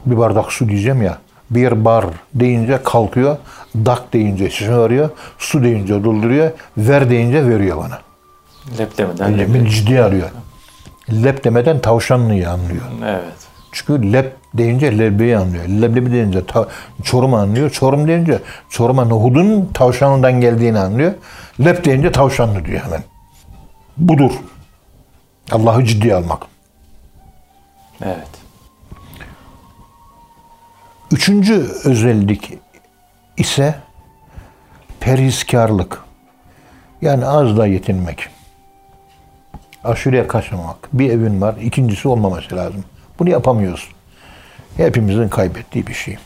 Bir 0.06 0.18
bardak 0.18 0.52
su 0.52 0.68
diyeceğim 0.68 1.02
ya. 1.02 1.18
Bir 1.50 1.84
bar 1.84 2.04
deyince 2.34 2.80
kalkıyor. 2.84 3.36
Dak 3.74 4.12
deyince 4.12 4.50
çağırıyor. 4.50 5.10
Su 5.38 5.62
deyince 5.62 6.04
dolduruyor. 6.04 6.50
Ver 6.76 7.10
deyince 7.10 7.48
veriyor 7.48 7.76
bana. 7.76 7.98
Lep 8.78 8.98
demeden 8.98 9.38
lep. 9.38 9.54
Beni 9.54 9.70
ciddiye 9.70 10.02
alıyor. 10.02 10.30
Lep 11.12 11.44
demeden 11.44 11.80
tavşanlıyı 11.80 12.50
anlıyor. 12.50 12.82
Evet. 13.06 13.48
Çünkü 13.72 14.12
lep 14.12 14.36
deyince 14.54 14.98
leblebi 14.98 15.36
anlıyor. 15.36 15.64
Leblebi 15.64 16.12
deyince 16.12 16.46
ta, 16.46 16.68
çorum 17.04 17.34
anlıyor. 17.34 17.70
Çorum 17.70 18.08
deyince 18.08 18.38
çoruma 18.70 19.04
nohudun 19.04 19.70
tavşanından 19.74 20.40
geldiğini 20.40 20.78
anlıyor. 20.78 21.12
Lep 21.64 21.84
deyince 21.84 22.12
tavşanlı 22.12 22.64
diyor 22.64 22.80
hemen. 22.80 23.02
Budur. 23.96 24.30
Allah'ı 25.52 25.84
ciddiye 25.84 26.14
almak. 26.14 26.42
Evet. 28.02 28.37
Üçüncü 31.12 31.68
özellik 31.84 32.58
ise 33.36 33.74
perhizkarlık. 35.00 36.04
Yani 37.02 37.26
azla 37.26 37.66
yetinmek. 37.66 38.28
Aşırıya 39.84 40.28
kaçmamak. 40.28 40.88
Bir 40.92 41.10
evin 41.10 41.40
var, 41.40 41.56
ikincisi 41.56 42.08
olmaması 42.08 42.56
lazım. 42.56 42.84
Bunu 43.18 43.30
yapamıyorsun. 43.30 43.92
Hepimizin 44.76 45.28
kaybettiği 45.28 45.86
bir 45.86 45.94
şey. 45.94 46.16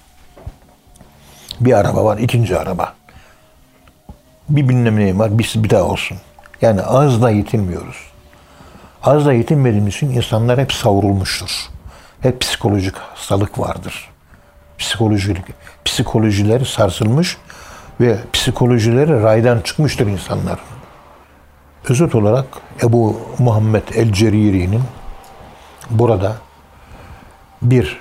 Bir 1.61 1.73
araba 1.73 2.05
var, 2.05 2.19
ikinci 2.19 2.59
araba. 2.59 2.95
Bir 4.49 4.69
bilmem 4.69 4.97
neyim 4.97 5.19
var, 5.19 5.39
bir, 5.39 5.53
bir 5.57 5.71
daha 5.71 5.83
olsun. 5.83 6.19
Yani 6.63 6.83
azla 6.83 7.31
yetinmiyoruz. 7.31 7.97
Azla 9.03 9.33
yetinmediğimiz 9.33 9.95
için 9.95 10.11
insanlar 10.11 10.61
hep 10.61 10.73
savrulmuştur. 10.73 11.69
Hep 12.21 12.41
psikolojik 12.41 12.97
hastalık 12.97 13.59
vardır. 13.59 14.12
Psikolojik, 14.83 15.37
psikolojileri 15.85 16.65
sarsılmış 16.65 17.37
ve 18.01 18.19
psikolojileri 18.33 19.23
raydan 19.23 19.61
çıkmıştır 19.61 20.07
insanlar. 20.07 20.59
Özet 21.89 22.15
olarak 22.15 22.45
Ebu 22.83 23.21
Muhammed 23.39 23.83
el-Ceriri'nin 23.95 24.83
burada 25.91 26.37
bir 27.63 28.01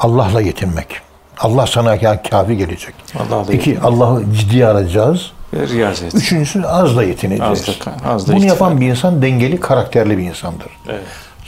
Allah'la 0.00 0.40
yetinmek. 0.40 1.00
Allah 1.38 1.66
sana 1.66 1.96
ka- 1.96 2.30
kafi 2.30 2.56
gelecek. 2.56 2.94
Allah'la 3.18 3.52
İki, 3.52 3.80
Allah'ı 3.80 4.24
ciddiye 4.34 4.66
alacağız. 4.66 5.32
Riyazet. 5.54 6.14
Üçüncüsü 6.14 6.62
azla 6.62 7.02
yetineceğiz. 7.02 7.68
Az 7.68 7.86
da- 7.86 8.08
az 8.10 8.28
da 8.28 8.32
Bunu 8.36 8.44
yapan 8.44 8.80
bir 8.80 8.86
insan 8.90 9.22
dengeli, 9.22 9.60
karakterli 9.60 10.18
bir 10.18 10.22
insandır. 10.22 10.70
Evet. 10.88 11.02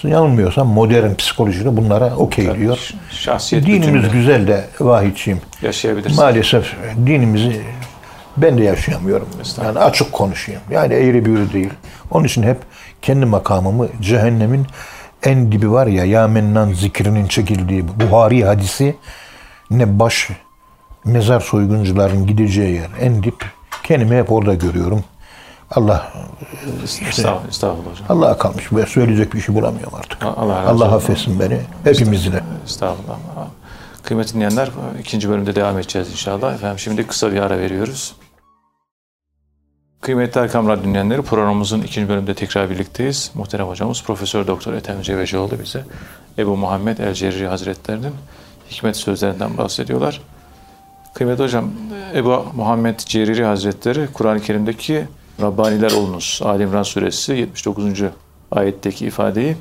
Yanılmıyorsam 0.04 0.68
modern 0.68 1.14
psikolojide 1.14 1.76
bunlara 1.76 2.16
okey 2.16 2.54
diyor. 2.54 2.90
Şahsiyet 3.10 3.66
Dinimiz 3.66 3.86
bütünlüğü 3.88 4.12
güzel 4.12 4.46
de 4.46 4.64
vahidçiyim. 4.80 5.40
yaşayabilirsin. 5.62 6.16
Maalesef 6.16 6.74
dinimizi 7.06 7.62
Ben 8.36 8.58
de 8.58 8.64
yaşayamıyorum. 8.64 9.28
Yani 9.64 9.78
açık 9.78 10.12
konuşayım. 10.12 10.60
Yani 10.70 10.94
eğri 10.94 11.24
büğrü 11.24 11.52
değil. 11.52 11.70
Onun 12.10 12.24
için 12.24 12.42
hep 12.42 12.56
kendi 13.02 13.26
makamımı 13.26 13.88
cehennemin 14.00 14.66
en 15.22 15.52
dibi 15.52 15.72
var 15.72 15.86
ya 15.86 16.04
ya 16.04 16.28
mennan 16.28 16.72
zikrinin 16.72 17.26
çekildiği 17.26 17.84
Buhari 17.88 18.44
hadisi 18.44 18.96
ne 19.70 19.98
baş 19.98 20.28
mezar 21.04 21.40
soyguncuların 21.40 22.26
gideceği 22.26 22.74
yer 22.74 22.88
en 23.00 23.22
dip. 23.22 23.44
Kendimi 23.82 24.16
hep 24.16 24.32
orada 24.32 24.54
görüyorum. 24.54 25.04
Allah 25.70 26.12
Estağfurullah, 26.87 27.48
estağfurullah 27.48 27.90
hocam. 27.90 28.06
Allah'a 28.09 28.38
kalmış. 28.38 28.72
Ben 28.72 28.85
söyleyecek 28.85 29.35
bir 29.35 29.40
şey 29.40 29.54
bulamıyorum 29.54 29.94
artık. 29.94 30.22
Allah 30.22 30.62
razı 30.62 30.70
Allah 30.70 30.94
affetsin 30.94 31.40
beni. 31.40 31.61
Hepimizi 31.85 32.33
de. 32.33 32.42
Estağfurullah. 32.64 33.18
Kıymetli 34.02 34.35
dinleyenler 34.35 34.70
ikinci 35.00 35.28
bölümde 35.28 35.54
devam 35.54 35.78
edeceğiz 35.78 36.11
inşallah. 36.11 36.54
Efendim 36.54 36.78
şimdi 36.78 37.06
kısa 37.06 37.33
bir 37.33 37.40
ara 37.40 37.59
veriyoruz. 37.59 38.14
Kıymetli 40.00 40.40
Erkam 40.40 40.68
Radyo 40.68 40.85
dinleyenleri 40.85 41.22
programımızın 41.22 41.83
ikinci 41.83 42.09
bölümde 42.09 42.35
tekrar 42.35 42.70
birlikteyiz. 42.70 43.30
Muhterem 43.35 43.66
hocamız 43.66 44.02
Profesör 44.02 44.46
Doktor 44.46 44.72
Ethem 44.72 45.02
Cebecioğlu 45.02 45.52
bize 45.62 45.85
Ebu 46.38 46.56
Muhammed 46.56 46.98
El 46.98 47.14
Cerri 47.14 47.46
Hazretlerinin 47.48 48.12
hikmet 48.70 48.96
sözlerinden 48.96 49.59
bahsediyorlar. 49.59 50.20
Kıymetli 51.14 51.44
hocam 51.44 51.70
Ebu 52.14 52.44
Muhammed 52.54 52.98
Ceriri 52.98 53.44
Hazretleri 53.44 54.09
Kur'an-ı 54.12 54.40
Kerim'deki 54.40 55.06
Rabbaniler 55.40 55.90
olunuz. 55.90 56.40
Ali 56.44 56.62
İmran 56.62 56.83
suresi 56.83 57.33
79. 57.33 57.85
ayetteki 58.50 59.07
ifadeyi 59.07 59.57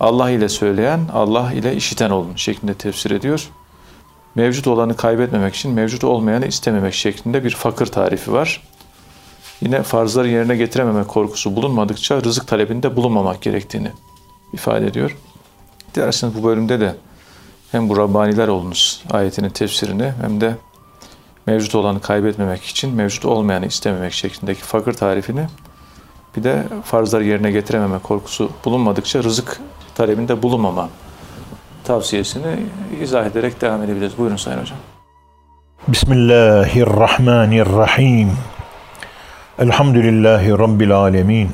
Allah 0.00 0.30
ile 0.30 0.48
söyleyen, 0.48 1.00
Allah 1.12 1.52
ile 1.52 1.76
işiten 1.76 2.10
olun 2.10 2.36
şeklinde 2.36 2.74
tefsir 2.74 3.10
ediyor. 3.10 3.50
Mevcut 4.34 4.66
olanı 4.66 4.96
kaybetmemek 4.96 5.54
için 5.54 5.72
mevcut 5.72 6.04
olmayanı 6.04 6.46
istememek 6.46 6.94
şeklinde 6.94 7.44
bir 7.44 7.50
fakir 7.50 7.86
tarifi 7.86 8.32
var. 8.32 8.62
Yine 9.60 9.82
farzları 9.82 10.28
yerine 10.28 10.56
getirememek 10.56 11.08
korkusu 11.08 11.56
bulunmadıkça 11.56 12.22
rızık 12.22 12.46
talebinde 12.46 12.96
bulunmamak 12.96 13.42
gerektiğini 13.42 13.92
ifade 14.52 14.86
ediyor. 14.86 15.16
Dilerseniz 15.94 16.34
bu 16.34 16.44
bölümde 16.44 16.80
de 16.80 16.94
hem 17.72 17.88
bu 17.88 17.96
Rabbaniler 17.96 18.48
olunuz 18.48 19.02
ayetinin 19.10 19.50
tefsirini 19.50 20.12
hem 20.20 20.40
de 20.40 20.56
mevcut 21.48 21.74
olanı 21.74 22.00
kaybetmemek 22.00 22.64
için 22.64 22.94
mevcut 22.94 23.24
olmayanı 23.24 23.66
istememek 23.66 24.12
şeklindeki 24.12 24.62
fakir 24.62 24.92
tarifini 24.92 25.46
bir 26.36 26.44
de 26.44 26.62
farzları 26.84 27.24
yerine 27.24 27.50
getirememe 27.50 27.98
korkusu 27.98 28.50
bulunmadıkça 28.64 29.22
rızık 29.22 29.60
talebinde 29.94 30.42
bulunmama 30.42 30.88
tavsiyesini 31.84 32.56
izah 33.02 33.26
ederek 33.26 33.60
devam 33.60 33.82
edebiliriz. 33.82 34.18
Buyurun 34.18 34.36
Sayın 34.36 34.60
Hocam. 34.60 34.78
Bismillahirrahmanirrahim. 35.88 38.32
Elhamdülillahi 39.58 40.50
Rabbil 40.50 40.96
alemin. 40.96 41.50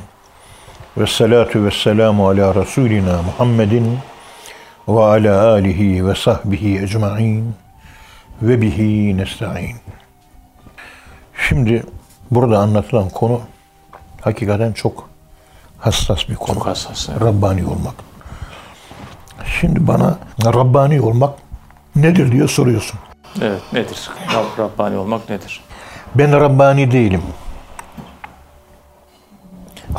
Ve 0.97 1.07
salatu 1.07 1.65
ve 1.65 1.71
selamu 1.71 2.29
ala 2.29 2.55
Resulina 2.55 3.23
Muhammedin 3.23 3.99
ve 4.89 5.01
ala 5.01 5.51
alihi 5.51 6.07
ve 6.07 6.15
sahbihi 6.15 6.83
ecma'in 6.83 7.55
ve 8.43 8.61
bihi 8.61 9.17
nesta'in. 9.17 9.77
Şimdi 11.49 11.83
burada 12.31 12.59
anlatılan 12.59 13.09
konu 13.09 13.41
hakikaten 14.21 14.73
çok 14.73 15.09
hassas 15.79 16.29
bir 16.29 16.35
konu. 16.35 16.55
Çok 16.55 16.67
hassas. 16.67 17.09
evet. 17.09 17.21
Rabbani 17.23 17.67
olmak. 17.67 17.95
Şimdi 19.61 19.87
bana 19.87 20.19
Rabbani 20.45 21.01
olmak 21.01 21.39
nedir 21.97 22.33
diye 22.33 22.49
soruyorsun. 22.49 23.01
Evet 23.43 23.63
nedir? 23.73 24.11
Rab- 24.29 24.59
Rabbani 24.59 24.97
olmak 24.97 25.31
nedir? 25.31 25.61
Ben 26.15 26.41
Rabbani 26.41 26.91
değilim. 26.91 27.23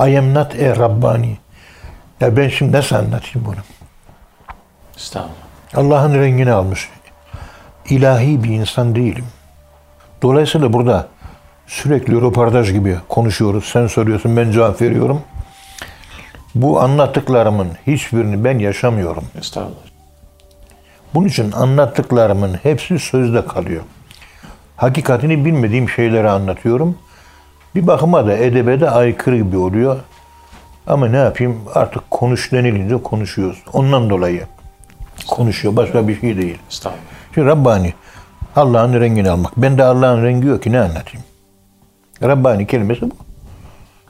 I 0.07 0.17
am 0.17 0.33
not 0.33 0.55
a 0.55 0.75
Rabbani. 0.75 1.37
Ya 2.21 2.37
ben 2.37 2.49
şimdi 2.49 2.71
nasıl 2.71 2.95
anlatayım 2.95 3.47
bunu? 3.47 3.55
Estağfurullah. 4.97 5.35
Allah'ın 5.75 6.13
rengini 6.19 6.51
almış. 6.51 6.89
İlahi 7.89 8.43
bir 8.43 8.49
insan 8.49 8.95
değilim. 8.95 9.25
Dolayısıyla 10.21 10.73
burada 10.73 11.07
sürekli 11.67 12.21
röportaj 12.21 12.71
gibi 12.71 12.97
konuşuyoruz. 13.09 13.65
Sen 13.65 13.87
soruyorsun, 13.87 14.37
ben 14.37 14.51
cevap 14.51 14.81
veriyorum. 14.81 15.21
Bu 16.55 16.79
anlattıklarımın 16.79 17.67
hiçbirini 17.87 18.43
ben 18.43 18.59
yaşamıyorum. 18.59 19.23
Estağfurullah. 19.39 19.75
Bunun 21.13 21.27
için 21.27 21.51
anlattıklarımın 21.51 22.53
hepsi 22.53 22.99
sözde 22.99 23.45
kalıyor. 23.45 23.81
Hakikatini 24.77 25.45
bilmediğim 25.45 25.89
şeyleri 25.89 26.29
anlatıyorum. 26.29 26.97
Bir 27.75 27.87
bakıma 27.87 28.27
da 28.27 28.37
edebe 28.37 28.79
de 28.79 28.89
aykırı 28.89 29.37
gibi 29.37 29.57
oluyor. 29.57 29.99
Ama 30.87 31.07
ne 31.07 31.17
yapayım 31.17 31.61
artık 31.73 32.11
konuş 32.11 32.51
denilince 32.51 33.03
konuşuyoruz. 33.03 33.63
Ondan 33.73 34.09
dolayı 34.09 34.43
konuşuyor. 35.27 35.75
Başka 35.75 36.07
bir 36.07 36.19
şey 36.19 36.37
değil. 36.37 36.57
Estağfurullah. 36.71 37.15
Şimdi 37.35 37.47
Rabbani 37.47 37.93
Allah'ın 38.55 38.93
rengini 38.93 39.29
almak. 39.29 39.57
Ben 39.57 39.77
de 39.77 39.83
Allah'ın 39.83 40.23
rengi 40.23 40.47
yok 40.47 40.63
ki 40.63 40.71
ne 40.71 40.79
anlatayım? 40.79 41.25
Rabbani 42.23 42.67
kelimesi 42.67 43.01
bu. 43.01 43.15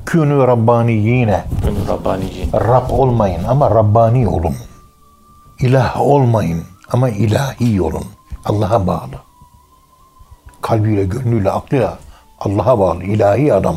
Künü 0.06 0.48
Rabbani 0.48 0.94
yine. 0.94 1.44
Gönül 1.64 1.88
Rabbaniyin. 1.88 2.54
Rab 2.54 2.90
olmayın 2.90 3.44
ama 3.44 3.72
Rabbani 3.72 4.28
olun. 4.28 4.56
İlah 5.60 6.02
olmayın 6.02 6.64
ama 6.92 7.10
ilahi 7.10 7.82
olun. 7.82 8.06
Allah'a 8.46 8.88
bağlı. 8.88 9.16
Kalbiyle, 10.62 11.04
gönlüyle, 11.04 11.52
aklıyla 11.52 11.98
Allah'a 12.40 12.80
bağlı. 12.80 13.04
ilahi 13.04 13.54
adam. 13.54 13.76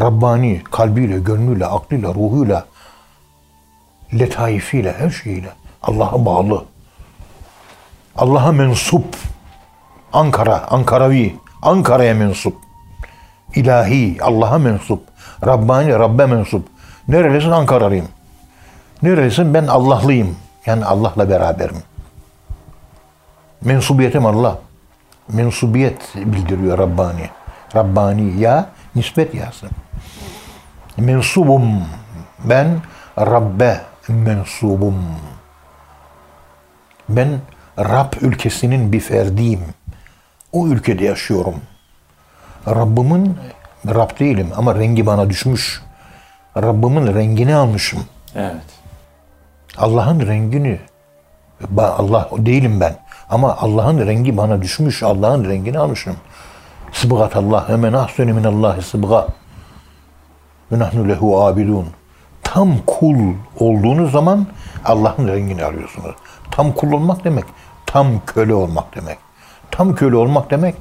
Rabbani 0.00 0.62
kalbiyle, 0.70 1.18
gönlüyle, 1.18 1.66
aklıyla, 1.66 2.14
ruhuyla, 2.14 2.64
letaifiyle, 4.12 4.92
her 4.92 5.10
şeyiyle 5.10 5.48
Allah'a 5.82 6.24
bağlı. 6.26 6.64
Allah'a 8.16 8.52
mensup. 8.52 9.16
Ankara, 10.12 10.68
Ankaravi, 10.70 11.36
Ankara'ya 11.62 12.14
mensup. 12.14 12.56
İlahi, 13.54 14.18
Allah'a 14.22 14.58
mensup. 14.58 15.02
Rabbani, 15.46 15.92
Rabbe 15.92 16.26
mensup. 16.26 16.68
Nerelisin? 17.08 17.50
Ankaralıyım. 17.50 18.08
Nerelisin? 19.02 19.54
Ben 19.54 19.66
Allahlıyım. 19.66 20.36
Yani 20.66 20.84
Allah'la 20.84 21.30
beraberim. 21.30 21.76
Mensubiyetim 23.64 24.26
Allah. 24.26 24.58
Mensubiyet 25.28 26.14
bildiriyor 26.14 26.78
Rabbani. 26.78 27.30
Rabbani 27.76 28.40
ya, 28.40 28.66
nispet 28.94 29.34
yası. 29.34 29.66
Mensubum. 30.96 31.84
Ben 32.44 32.82
Rabbe 33.18 33.80
mensubum. 34.08 34.94
Ben 37.08 37.40
Rab 37.84 38.12
ülkesinin 38.20 38.92
bir 38.92 39.00
ferdiyim. 39.00 39.60
O 40.52 40.66
ülkede 40.66 41.04
yaşıyorum. 41.04 41.54
Rabbimin 42.66 43.36
Rab 43.86 44.18
değilim 44.20 44.48
ama 44.56 44.74
rengi 44.74 45.06
bana 45.06 45.30
düşmüş. 45.30 45.82
Rabbimin 46.56 47.14
rengini 47.14 47.54
almışım. 47.54 48.04
Evet. 48.34 48.62
Allah'ın 49.78 50.20
rengini 50.20 50.80
Allah 51.78 52.28
değilim 52.36 52.80
ben. 52.80 52.96
Ama 53.30 53.56
Allah'ın 53.56 54.06
rengi 54.06 54.36
bana 54.36 54.62
düşmüş. 54.62 55.02
Allah'ın 55.02 55.44
rengini 55.44 55.78
almışım. 55.78 56.16
Sıbgat 56.92 57.36
Allah. 57.36 57.68
Hemen 57.68 57.92
ahsenu 57.92 58.34
minallahi 58.34 58.82
sıbga. 58.82 59.26
Ve 60.72 60.78
nahnu 60.78 61.08
lehu 61.08 61.44
abidun. 61.44 61.86
Tam 62.42 62.78
kul 62.86 63.34
olduğunuz 63.60 64.12
zaman 64.12 64.46
Allah'ın 64.84 65.28
rengini 65.28 65.64
arıyorsunuz. 65.64 66.14
Tam 66.50 66.72
kul 66.72 66.92
olmak 66.92 67.24
demek. 67.24 67.44
Tam 67.92 68.06
köle 68.26 68.54
olmak 68.54 68.96
demek. 68.96 69.18
Tam 69.70 69.94
köle 69.94 70.16
olmak 70.16 70.50
demek. 70.50 70.74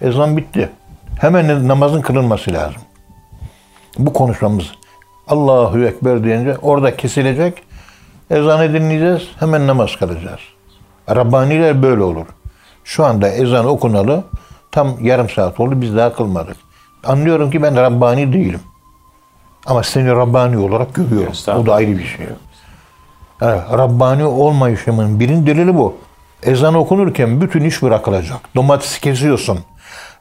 Ezan 0.00 0.36
bitti. 0.36 0.70
Hemen 1.20 1.68
namazın 1.68 2.00
kılınması 2.00 2.52
lazım. 2.52 2.82
Bu 3.98 4.12
konuşmamız 4.12 4.64
Allahu 5.28 5.84
Ekber 5.84 6.24
deyince 6.24 6.56
orada 6.62 6.96
kesilecek. 6.96 7.62
Ezanı 8.30 8.74
dinleyeceğiz. 8.74 9.28
Hemen 9.40 9.66
namaz 9.66 9.96
kılacağız. 9.96 10.40
Rabbaniler 11.10 11.82
böyle 11.82 12.02
olur. 12.02 12.26
Şu 12.84 13.04
anda 13.04 13.28
ezan 13.28 13.66
okunalı 13.66 14.24
tam 14.72 15.04
yarım 15.04 15.28
saat 15.28 15.60
oldu 15.60 15.80
biz 15.80 15.96
daha 15.96 16.12
kılmadık. 16.12 16.56
Anlıyorum 17.04 17.50
ki 17.50 17.62
ben 17.62 17.76
Rabbani 17.76 18.32
değilim. 18.32 18.60
Ama 19.66 19.82
seni 19.82 20.10
Rabbani 20.10 20.58
olarak 20.58 20.94
görüyorum. 20.94 21.32
O 21.62 21.66
da 21.66 21.74
ayrı 21.74 21.98
bir 21.98 22.04
şey. 22.04 22.26
Yani 23.40 23.60
Rabbani 23.72 24.24
olmayışımın 24.24 25.20
birinci 25.20 25.46
delili 25.46 25.74
bu. 25.74 25.94
Ezan 26.44 26.74
okunurken 26.74 27.40
bütün 27.40 27.64
iş 27.64 27.82
bırakılacak. 27.82 28.38
Domatesi 28.56 29.00
kesiyorsun. 29.00 29.58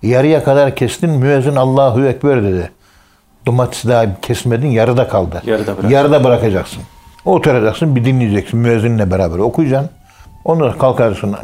Yarıya 0.02 0.44
kadar 0.44 0.76
kestin 0.76 1.10
müezzin 1.10 1.56
Allahu 1.56 2.06
Ekber 2.06 2.44
dedi. 2.44 2.72
Domatesi 3.46 3.88
daha 3.88 4.22
kesmedin 4.22 4.68
yarıda 4.68 5.08
kaldı. 5.08 5.42
Yarıda 5.46 5.66
bırakacaksın. 5.66 5.90
Yarıda 5.90 6.24
bırakacaksın. 6.24 6.84
Oturacaksın 7.26 7.96
bir 7.96 8.06
dinleyeceksin 8.06 8.60
müezzinle 8.60 9.12
beraber 9.12 9.38
okuyacaksın. 9.38 9.90
Ondan 10.46 10.66
sonra 10.68 10.78
kalkarsın 10.78 11.36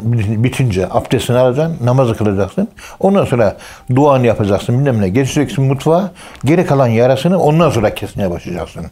bitince 0.44 0.86
abdestini 0.90 1.36
alacaksın, 1.38 1.86
namazı 1.86 2.14
kılacaksın. 2.14 2.68
Ondan 3.00 3.24
sonra 3.24 3.56
duanı 3.94 4.26
yapacaksın 4.26 4.78
bilmem 4.78 5.00
ne. 5.00 5.08
Geçeceksin 5.08 5.64
mutfağa. 5.64 6.10
Geri 6.44 6.66
kalan 6.66 6.86
yarasını 6.86 7.38
ondan 7.38 7.70
sonra 7.70 7.94
kesmeye 7.94 8.30
başlayacaksın. 8.30 8.86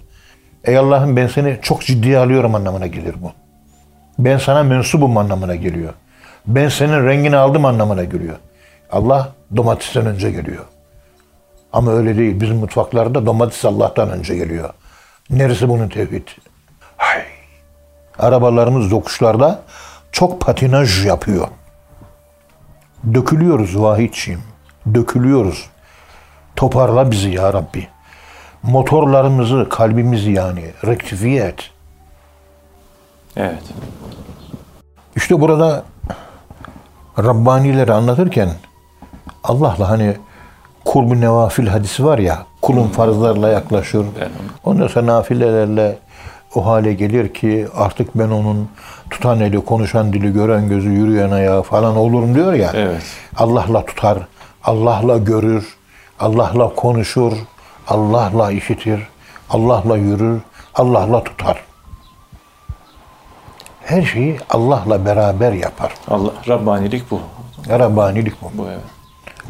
Ey 0.65 0.79
Allah'ım 0.79 1.17
ben 1.17 1.27
seni 1.27 1.59
çok 1.63 1.83
ciddiye 1.83 2.19
alıyorum 2.19 2.55
anlamına 2.55 2.87
gelir 2.87 3.15
bu. 3.23 3.48
Ben 4.19 4.39
sana 4.39 4.63
mensubum 4.63 5.17
anlamına 5.17 5.55
geliyor. 5.55 5.93
Ben 6.47 6.69
senin 6.69 7.07
rengini 7.07 7.37
aldım 7.37 7.65
anlamına 7.65 8.05
geliyor. 8.05 8.37
Allah 8.91 9.33
domatesten 9.57 10.07
önce 10.07 10.31
geliyor. 10.31 10.65
Ama 11.73 11.93
öyle 11.93 12.17
değil. 12.17 12.41
Bizim 12.41 12.57
mutfaklarda 12.57 13.27
domates 13.27 13.65
Allah'tan 13.65 14.11
önce 14.11 14.37
geliyor. 14.37 14.71
Neresi 15.31 15.69
bunun 15.69 15.89
tevhid? 15.89 16.29
Hay. 16.97 17.23
Arabalarımız 18.19 18.93
yokuşlarda 18.93 19.63
çok 20.13 20.41
patinaj 20.41 21.07
yapıyor. 21.07 21.49
Dökülüyoruz 23.15 23.81
vahidçiyim. 23.81 24.43
Dökülüyoruz. 24.95 25.67
Toparla 26.57 27.11
bizi 27.11 27.31
ya 27.31 27.53
Rabbi. 27.53 27.89
Motorlarımızı, 28.63 29.69
kalbimizi 29.71 30.31
yani 30.31 30.65
rektifiye 30.87 31.45
et. 31.45 31.71
Evet. 33.39 33.63
İşte 35.17 35.41
burada 35.41 35.85
Rabbanileri 37.19 37.93
anlatırken 37.93 38.49
Allah'la 39.45 39.91
hani 39.91 40.17
kurbu 40.85 41.21
nevafil 41.21 41.67
hadisi 41.67 42.05
var 42.05 42.19
ya 42.19 42.47
kulun 42.63 42.89
farzlarla 42.89 43.49
yaklaşır. 43.49 44.07
Ondan 44.65 44.87
sonra 44.87 45.07
nafilelerle 45.07 45.99
o 46.55 46.67
hale 46.67 46.93
gelir 46.93 47.35
ki 47.35 47.69
artık 47.77 48.15
ben 48.15 48.29
onun 48.29 48.69
tutan 49.11 49.41
eli, 49.41 49.65
konuşan 49.65 50.13
dili, 50.13 50.33
gören 50.33 50.69
gözü, 50.69 50.91
yürüyen 50.91 51.31
ayağı 51.31 51.63
falan 51.63 51.97
olurum 51.97 52.35
diyor 52.35 52.53
ya. 52.53 52.71
Evet. 52.75 53.03
Allah'la 53.37 53.85
tutar, 53.85 54.19
Allah'la 54.65 55.19
görür, 55.19 55.77
Allah'la 56.21 56.75
konuşur, 56.75 57.33
Allah'la 57.89 58.53
işitir, 58.53 59.09
Allah'la 59.51 59.97
yürür, 59.97 60.41
Allah'la 60.75 61.25
tutar. 61.25 61.68
Her 63.89 64.03
şeyi 64.03 64.39
Allah'la 64.51 65.05
beraber 65.05 65.53
yapar. 65.53 65.95
Allah 66.09 66.33
Rabbanilik 66.49 67.11
bu. 67.11 67.21
Rabbanilik 67.69 68.43
bu. 68.43 68.51
Bu 68.59 68.67
evet. 68.69 68.81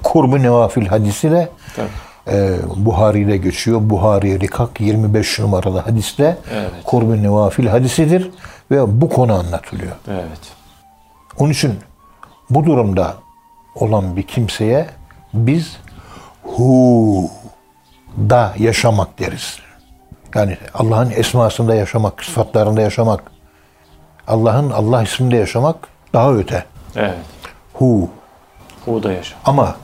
Kurbu 0.02 0.42
Nevafil 0.42 0.86
hadisi 0.86 1.30
de 1.30 1.48
Tabii. 1.76 2.36
e, 2.36 2.58
Buhari'de 2.76 3.36
geçiyor. 3.36 3.80
Buhari 3.82 4.40
Rikak 4.40 4.80
25 4.80 5.38
numaralı 5.38 5.78
hadiste 5.78 6.38
Evet. 6.52 6.70
Kurbu 6.84 7.22
Nevafil 7.22 7.66
hadisidir 7.66 8.30
ve 8.70 9.00
bu 9.00 9.08
konu 9.08 9.34
anlatılıyor. 9.34 9.92
Evet. 10.10 10.40
Onun 11.38 11.50
için 11.50 11.74
bu 12.50 12.64
durumda 12.66 13.14
olan 13.74 14.16
bir 14.16 14.22
kimseye 14.22 14.86
biz 15.34 15.76
hu 16.42 17.30
da 18.18 18.54
yaşamak 18.58 19.18
deriz. 19.18 19.58
Yani 20.34 20.56
Allah'ın 20.74 21.10
esmasında 21.10 21.74
yaşamak, 21.74 22.24
sıfatlarında 22.24 22.80
yaşamak, 22.80 23.37
Allah'ın 24.28 24.70
Allah 24.70 25.02
isminde 25.02 25.36
yaşamak 25.36 25.76
daha 26.12 26.32
öte. 26.32 26.64
Evet. 26.96 27.14
Hu. 27.74 28.10
Hu'da 28.84 29.12
yaşa. 29.12 29.36
Ama 29.44 29.76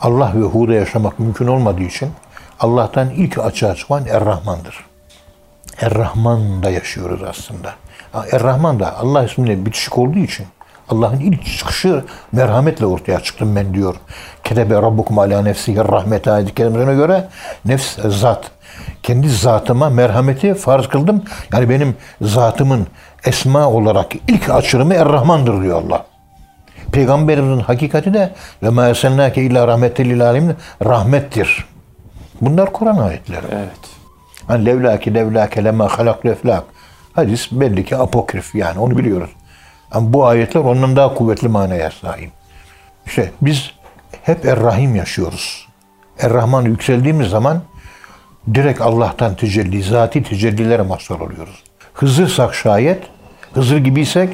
Allah 0.00 0.32
ve 0.34 0.40
Hu'da 0.40 0.74
yaşamak 0.74 1.18
mümkün 1.18 1.46
olmadığı 1.46 1.82
için 1.82 2.10
Allah'tan 2.60 3.10
ilk 3.10 3.38
açığa 3.38 3.74
çıkan 3.74 4.06
Er-Rahman'dır. 4.06 4.84
Er-Rahman'da 5.80 6.70
yaşıyoruz 6.70 7.22
aslında. 7.22 7.74
Er-Rahman 8.32 8.80
da 8.80 8.98
Allah 8.98 9.24
ismiyle 9.24 9.66
bitişik 9.66 9.98
olduğu 9.98 10.18
için 10.18 10.46
Allah'ın 10.88 11.20
ilk 11.20 11.58
çıkışı 11.58 12.04
merhametle 12.32 12.86
ortaya 12.86 13.20
çıktım 13.20 13.56
ben 13.56 13.74
diyor. 13.74 13.94
Ketebe 14.44 14.74
Rabbukum 14.74 15.18
ala 15.18 15.42
nefsihi 15.42 15.78
rahmet 15.78 16.28
ayeti 16.28 16.54
kerimesine 16.54 16.94
göre 16.94 17.28
nefs 17.64 17.98
zat. 17.98 18.50
Kendi 19.02 19.28
zatıma 19.28 19.90
merhameti 19.90 20.54
farz 20.54 20.88
kıldım. 20.88 21.22
Yani 21.52 21.70
benim 21.70 21.96
zatımın 22.20 22.86
esma 23.24 23.68
olarak 23.68 24.12
ilk 24.28 24.50
açılımı 24.50 24.94
Er-Rahman'dır 24.94 25.62
diyor 25.62 25.82
Allah. 25.82 26.06
Peygamberimizin 26.92 27.62
hakikati 27.62 28.14
de 28.14 28.34
ve 28.62 28.68
ma 28.68 28.88
ersennake 28.88 29.42
illa 29.42 29.68
rahmetel 29.68 30.22
alemin 30.22 30.56
rahmettir. 30.84 31.66
Bunlar 32.40 32.72
Kur'an 32.72 32.96
ayetleri. 32.96 33.46
Evet. 33.52 33.70
Hani 34.46 34.66
levlaki 34.66 35.14
levlake 35.14 35.64
lema 35.64 35.98
halak 35.98 36.26
leflak. 36.26 36.64
Hadis 37.12 37.52
belli 37.52 37.84
ki 37.84 37.96
apokrif 37.96 38.54
yani 38.54 38.78
onu 38.78 38.98
biliyoruz. 38.98 39.30
Ama 39.90 40.12
bu 40.12 40.26
ayetler 40.26 40.60
ondan 40.60 40.96
daha 40.96 41.14
kuvvetli 41.14 41.48
manaya 41.48 41.90
sahip. 41.90 42.30
İşte 43.06 43.30
biz 43.40 43.70
hep 44.22 44.46
Er-Rahim 44.46 44.96
yaşıyoruz. 44.96 45.68
Er-Rahman 46.18 46.62
yükseldiğimiz 46.62 47.28
zaman 47.28 47.62
direkt 48.54 48.80
Allah'tan 48.80 49.34
tecelli, 49.34 49.82
zati 49.82 50.22
tecellilere 50.22 50.82
mazhar 50.82 51.20
oluyoruz. 51.20 51.62
Hızırsak 51.96 52.54
şayet, 52.54 53.02
Hızır 53.54 53.76
gibiysek 53.76 54.28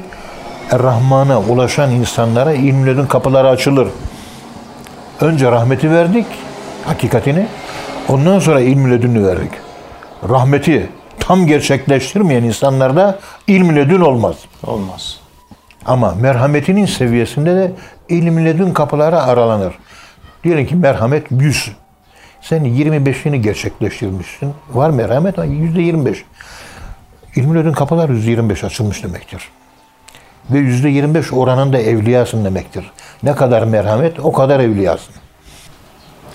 Er-Rahman'a 0.71 1.39
ulaşan 1.39 1.91
insanlara 1.91 2.53
ilmlerin 2.53 3.05
kapıları 3.05 3.49
açılır. 3.49 3.87
Önce 5.21 5.51
rahmeti 5.51 5.91
verdik, 5.91 6.25
hakikatini. 6.85 7.47
Ondan 8.09 8.39
sonra 8.39 8.59
ilmi 8.59 8.91
ledünü 8.91 9.27
verdik. 9.27 9.51
Rahmeti 10.29 10.89
tam 11.19 11.47
gerçekleştirmeyen 11.47 12.43
insanlarda 12.43 13.19
ilmi 13.47 13.75
ledün 13.75 14.01
olmaz. 14.01 14.35
Olmaz. 14.63 15.19
Ama 15.85 16.15
merhametinin 16.21 16.85
seviyesinde 16.85 17.55
de 17.55 17.71
ilmi 18.09 18.45
ledün 18.45 18.73
kapıları 18.73 19.21
aralanır. 19.21 19.73
Diyelim 20.43 20.67
ki 20.67 20.75
merhamet 20.75 21.31
100. 21.31 21.71
Sen 22.41 22.65
25'ini 22.65 23.35
gerçekleştirmişsin. 23.35 24.53
Var 24.73 24.89
merhamet 24.89 25.39
ama 25.39 25.47
%25. 25.47 26.15
İlmi 27.35 27.55
ledün 27.55 27.71
kapılar 27.71 28.09
%25 28.09 28.65
açılmış 28.65 29.03
demektir. 29.03 29.49
Ve 30.49 30.57
%25 30.57 31.35
oranında 31.35 31.77
evliyasın 31.77 32.45
demektir. 32.45 32.91
Ne 33.23 33.35
kadar 33.35 33.63
merhamet 33.63 34.19
o 34.19 34.31
kadar 34.31 34.59
evliyasın. 34.59 35.15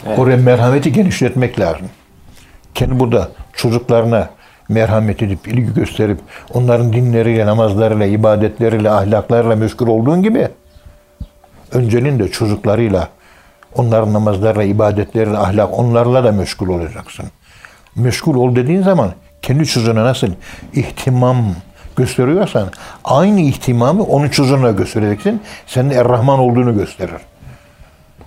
Evet. 0.07 0.19
Oraya 0.19 0.37
merhameti 0.37 0.93
genişletmek 0.93 1.61
lazım. 1.61 1.87
Kendi 2.75 3.01
burada 3.01 3.29
çocuklarına 3.53 4.31
merhamet 4.69 5.23
edip, 5.23 5.49
ilgi 5.49 5.75
gösterip, 5.75 6.19
onların 6.55 6.93
dinleriyle, 6.93 7.47
namazlarıyla, 7.47 8.07
ibadetleriyle, 8.07 8.91
ahlaklarıyla 8.91 9.57
meşgul 9.57 9.87
olduğun 9.87 10.23
gibi, 10.23 10.49
önceliğin 11.73 12.19
de 12.19 12.29
çocuklarıyla, 12.29 13.09
onların 13.75 14.13
namazlarıyla, 14.13 14.63
ibadetleriyle, 14.63 15.39
ahlak, 15.39 15.79
onlarla 15.79 16.25
da 16.25 16.33
meşgul 16.33 16.69
olacaksın. 16.69 17.27
Meşgul 17.97 18.35
ol 18.35 18.57
dediğin 18.57 18.83
zaman, 18.83 19.13
kendi 19.43 19.67
çocuğuna 19.67 20.05
nasıl 20.05 20.29
ihtimam 20.73 21.45
gösteriyorsan, 21.97 22.69
aynı 23.05 23.41
ihtimamı 23.41 24.03
onun 24.03 24.29
çocuğuna 24.29 24.71
göstereceksin. 24.71 25.43
Senin 25.67 25.91
Er-Rahman 25.91 26.39
olduğunu 26.39 26.75
gösterir. 26.75 27.21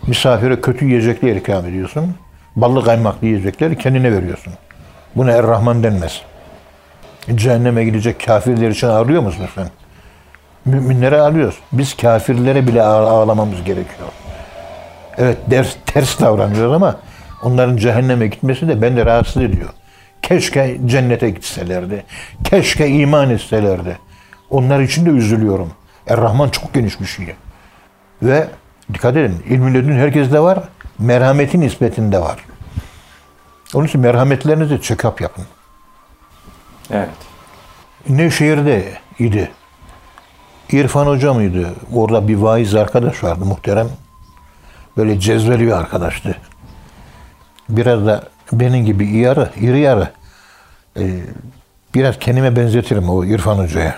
Misafire 0.08 0.62
kötü 0.62 0.86
yiyecekler 0.86 1.36
ikram 1.36 1.65
ediyorsun. 1.65 2.15
Ballı 2.56 2.84
kaymaklı 2.86 3.28
yiyecekleri 3.28 3.78
kendine 3.78 4.12
veriyorsun. 4.12 4.54
Buna 5.15 5.32
Er-Rahman 5.32 5.84
denmez. 5.84 6.21
Cehenneme 7.36 7.84
gidecek 7.86 8.26
kafirler 8.26 8.69
için 8.69 8.88
ağlıyor 8.88 9.21
musun 9.21 9.45
sen? 9.56 9.67
Müminlere 10.65 11.21
ağlıyoruz. 11.21 11.56
Biz 11.71 11.97
kafirlere 11.97 12.67
bile 12.67 12.84
ağ- 12.84 13.10
ağlamamız 13.10 13.63
gerekiyor. 13.63 14.10
Evet 15.17 15.38
ders, 15.47 15.76
ters 15.86 16.19
davranıyoruz 16.21 16.74
ama 16.74 16.95
onların 17.43 17.78
cehenneme 17.78 18.28
gitmesi 18.28 18.67
de 18.67 18.82
beni 18.82 19.06
rahatsız 19.06 19.43
ediyor. 19.43 19.69
Keşke 20.21 20.77
cennete 20.86 21.29
gitselerdi. 21.29 22.05
Keşke 22.43 22.88
iman 22.88 23.29
etselerdi. 23.29 23.97
Onlar 24.49 24.79
için 24.79 25.05
de 25.05 25.10
üzülüyorum. 25.10 25.71
Er-Rahman 26.07 26.49
çok 26.49 26.73
geniş 26.73 27.01
bir 27.01 27.05
şey. 27.05 27.36
Ve 28.23 28.47
dikkat 28.93 29.17
edin 29.17 29.43
ilmi 29.49 29.73
ledün 29.73 29.93
herkeste 29.93 30.39
var. 30.39 30.60
Merhametin 30.99 31.62
nispetinde 31.62 32.19
var. 32.21 32.39
Onun 33.73 33.86
için 33.86 34.01
merhametlerinizi 34.01 34.73
check-up 34.75 35.23
yapın. 35.23 35.45
Evet. 36.91 37.10
Nevşehir'de 38.10 38.91
idi. 39.19 39.51
İrfan 40.71 41.07
Hoca 41.07 41.34
mıydı? 41.34 41.75
Orada 41.93 42.27
bir 42.27 42.36
vaiz 42.36 42.75
arkadaş 42.75 43.23
vardı 43.23 43.45
muhterem. 43.45 43.89
Böyle 44.97 45.19
cezveli 45.19 45.67
bir 45.67 45.71
arkadaştı. 45.71 46.36
Biraz 47.69 48.05
da 48.05 48.23
benim 48.51 48.85
gibi 48.85 49.17
yarı, 49.17 49.49
iri 49.59 49.79
yarı. 49.79 50.09
Ee, 50.99 51.19
biraz 51.95 52.19
kendime 52.19 52.55
benzetirim 52.55 53.09
o 53.09 53.25
İrfan 53.25 53.57
Hoca'ya. 53.57 53.95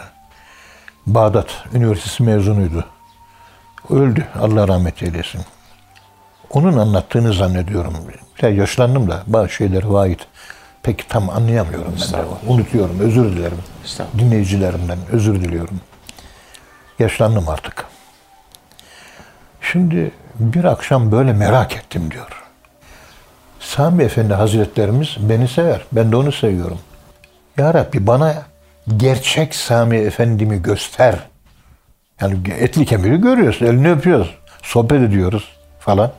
Bağdat 1.08 1.48
Üniversitesi 1.74 2.24
mezunuydu. 2.24 2.86
Öldü. 3.90 4.28
Allah 4.40 4.68
rahmet 4.68 5.04
eylesin. 5.04 5.42
Onun 6.50 6.78
anlattığını 6.78 7.34
zannediyorum. 7.34 7.94
Biraz 8.40 8.58
yaşlandım 8.58 9.10
da 9.12 9.24
bazı 9.28 9.50
şeyleri 9.50 9.94
vahit. 9.94 10.20
Pek 10.84 11.10
tam 11.10 11.30
anlayamıyorum 11.30 11.94
ben 12.02 12.14
de. 12.14 12.26
Unutuyorum. 12.48 13.00
Özür 13.00 13.26
dilerim. 13.26 13.58
Dinleyicilerimden 14.20 14.98
özür 15.12 15.36
diliyorum. 15.42 15.82
Yaşlandım 17.00 17.50
artık. 17.50 17.86
Şimdi 19.62 20.12
bir 20.40 20.64
akşam 20.64 21.12
böyle 21.12 21.34
merak 21.34 21.76
ettim 21.76 22.12
diyor. 22.12 22.43
Sami 23.64 24.04
Efendi 24.04 24.34
Hazretlerimiz 24.34 25.18
beni 25.20 25.48
sever. 25.48 25.82
Ben 25.92 26.12
de 26.12 26.16
onu 26.16 26.32
seviyorum. 26.32 26.80
Ya 27.58 27.74
Rabbi 27.74 28.08
bana 28.08 28.44
gerçek 28.98 29.56
Sami 29.56 29.98
Efendimi 29.98 30.62
göster. 30.62 31.16
Yani 32.22 32.38
etli 32.60 32.86
kemiri 32.86 33.22
görüyoruz, 33.22 33.62
elini 33.62 33.92
öpüyoruz, 33.92 34.36
sohbet 34.64 35.02
ediyoruz 35.02 35.50
falan. 35.80 36.12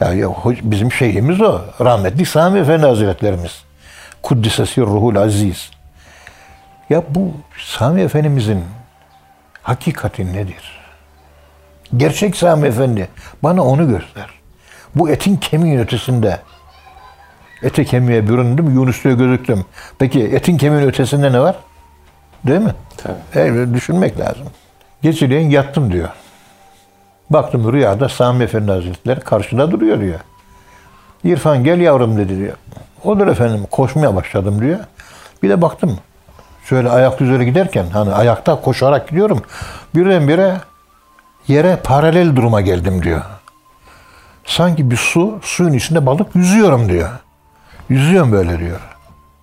Ya, 0.00 0.12
ya 0.12 0.28
bizim 0.62 0.92
şeyhimiz 0.92 1.40
o. 1.40 1.60
Rahmetli 1.80 2.26
Sami 2.26 2.58
Efendi 2.58 2.86
Hazretlerimiz. 2.86 3.62
Kuddisesi 4.22 4.80
ruhul 4.80 5.16
aziz. 5.16 5.70
Ya 6.90 7.02
bu 7.08 7.32
Sami 7.58 8.00
Efendimizin 8.00 8.64
hakikati 9.62 10.32
nedir? 10.32 10.80
Gerçek 11.96 12.36
Sami 12.36 12.68
Efendi 12.68 13.08
bana 13.42 13.64
onu 13.64 13.88
göster. 13.88 14.39
Bu 14.94 15.10
etin 15.10 15.36
kemiğin 15.36 15.78
ötesinde. 15.78 16.40
Ete 17.62 17.84
kemiğe 17.84 18.28
büründüm, 18.28 18.74
Yunus'ta 18.74 19.10
gözüktüm. 19.10 19.64
Peki 19.98 20.22
etin 20.22 20.56
kemiğin 20.58 20.86
ötesinde 20.86 21.32
ne 21.32 21.40
var? 21.40 21.56
Değil 22.46 22.60
mi? 22.60 22.74
Tabii. 22.96 23.14
Evet, 23.34 23.74
düşünmek 23.74 24.20
lazım. 24.20 24.46
Geceleyin 25.02 25.50
yattım 25.50 25.92
diyor. 25.92 26.08
Baktım 27.30 27.72
rüyada 27.72 28.08
Sami 28.08 28.44
Efendi 28.44 28.72
Hazretleri 28.72 29.20
karşıda 29.20 29.70
duruyor 29.70 30.00
diyor. 30.00 30.20
İrfan 31.24 31.64
gel 31.64 31.80
yavrum 31.80 32.16
dedi 32.16 32.36
diyor. 32.38 32.56
Odur 33.04 33.26
efendim 33.26 33.66
koşmaya 33.70 34.16
başladım 34.16 34.60
diyor. 34.60 34.78
Bir 35.42 35.48
de 35.50 35.62
baktım 35.62 35.98
şöyle 36.64 36.90
ayak 36.90 37.20
üzere 37.20 37.44
giderken 37.44 37.86
hani 37.92 38.12
ayakta 38.12 38.60
koşarak 38.60 39.08
gidiyorum. 39.08 39.42
Birdenbire 39.94 40.56
yere 41.48 41.78
paralel 41.84 42.36
duruma 42.36 42.60
geldim 42.60 43.02
diyor. 43.02 43.22
Sanki 44.44 44.90
bir 44.90 44.96
su, 44.96 45.38
suyun 45.42 45.72
içinde 45.72 46.06
balık 46.06 46.36
yüzüyorum 46.36 46.88
diyor. 46.88 47.08
Yüzüyorum 47.88 48.32
böyle 48.32 48.58
diyor. 48.58 48.80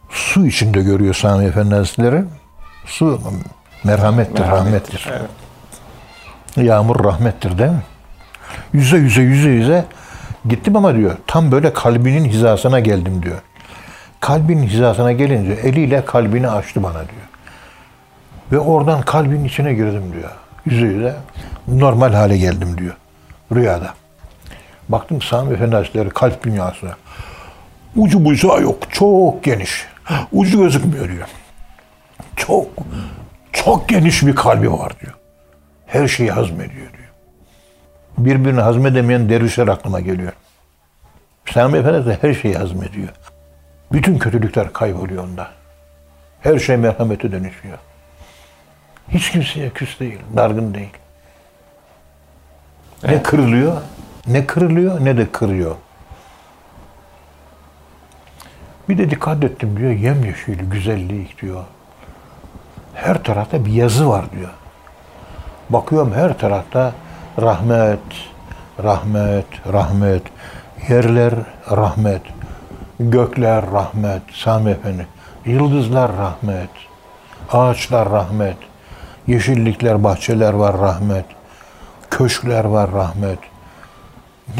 Su 0.09 0.47
içinde 0.47 0.81
görüyor 0.81 1.13
Sami 1.13 1.45
Efendi 1.45 1.75
Hazretleri. 1.75 2.23
Su 2.85 3.21
merhamettir, 3.83 4.43
rahmettir. 4.43 5.09
Evet. 5.11 5.29
Yağmur 6.67 7.03
rahmettir 7.03 7.57
değil 7.57 7.71
mi? 7.71 7.83
Yüze 8.73 8.97
yüze 8.97 9.21
yüze 9.21 9.49
yüze 9.49 9.85
gittim 10.49 10.75
ama 10.75 10.95
diyor 10.95 11.17
tam 11.27 11.51
böyle 11.51 11.73
kalbinin 11.73 12.25
hizasına 12.25 12.79
geldim 12.79 13.23
diyor. 13.23 13.37
Kalbinin 14.19 14.67
hizasına 14.67 15.11
gelince 15.11 15.51
eliyle 15.51 16.05
kalbini 16.05 16.49
açtı 16.49 16.83
bana 16.83 16.93
diyor. 16.93 17.27
Ve 18.51 18.59
oradan 18.59 19.01
kalbin 19.01 19.43
içine 19.43 19.73
girdim 19.73 20.13
diyor. 20.13 20.31
Yüze 20.65 20.85
yüze 20.85 21.15
normal 21.67 22.13
hale 22.13 22.37
geldim 22.37 22.77
diyor. 22.77 22.95
Rüyada. 23.55 23.93
Baktım 24.89 25.21
Sami 25.21 25.53
Efendi 25.53 25.75
Hazretleri 25.75 26.09
kalp 26.09 26.43
dünyasına. 26.43 26.95
Ucu 27.95 28.25
bucağı 28.25 28.61
yok. 28.61 28.91
Çok 28.91 29.43
geniş. 29.43 29.87
Ucu 30.31 30.59
gözükmüyor 30.59 31.09
diyor. 31.09 31.27
Çok 32.35 32.67
çok 33.53 33.89
geniş 33.89 34.25
bir 34.25 34.35
kalbi 34.35 34.71
var 34.71 34.99
diyor. 34.99 35.13
Her 35.85 36.07
şeyi 36.07 36.31
hazmediyor 36.31 36.93
diyor. 36.93 37.09
Birbirini 38.17 38.61
hazmedemeyen 38.61 39.29
dervişler 39.29 39.67
aklıma 39.67 39.99
geliyor. 39.99 40.33
Sami 41.53 41.77
Efendi 41.77 42.05
de 42.05 42.17
her 42.21 42.33
şeyi 42.33 42.55
hazmediyor. 42.55 43.09
Bütün 43.91 44.17
kötülükler 44.17 44.73
kayboluyor 44.73 45.23
onda. 45.23 45.47
Her 46.41 46.59
şey 46.59 46.77
merhamete 46.77 47.31
dönüşüyor. 47.31 47.77
Hiç 49.09 49.31
kimseye 49.31 49.69
küs 49.69 49.99
değil, 49.99 50.19
dargın 50.35 50.73
değil. 50.73 50.93
Ne 53.03 53.23
kırılıyor, 53.23 53.81
ne 54.27 54.45
kırılıyor 54.45 55.05
ne 55.05 55.17
de 55.17 55.31
kırıyor. 55.31 55.75
Bir 58.89 58.97
de 58.97 59.09
dikkat 59.09 59.43
ettim 59.43 59.77
diyor, 59.77 59.91
yemyeşil 59.91 60.69
güzellik 60.69 61.41
diyor. 61.41 61.63
Her 62.93 63.23
tarafta 63.23 63.65
bir 63.65 63.71
yazı 63.71 64.09
var 64.09 64.25
diyor. 64.31 64.49
Bakıyorum 65.69 66.13
her 66.13 66.37
tarafta 66.37 66.93
rahmet, 67.41 67.99
rahmet, 68.83 69.45
rahmet. 69.73 70.23
Yerler 70.89 71.33
rahmet. 71.71 72.21
Gökler 72.99 73.71
rahmet. 73.71 74.21
Sami 74.33 74.71
Efendi. 74.71 75.07
Yıldızlar 75.45 76.11
rahmet. 76.17 76.69
Ağaçlar 77.51 78.11
rahmet. 78.11 78.57
Yeşillikler, 79.27 80.03
bahçeler 80.03 80.53
var 80.53 80.77
rahmet. 80.77 81.25
Köşkler 82.09 82.65
var 82.65 82.91
rahmet. 82.91 83.39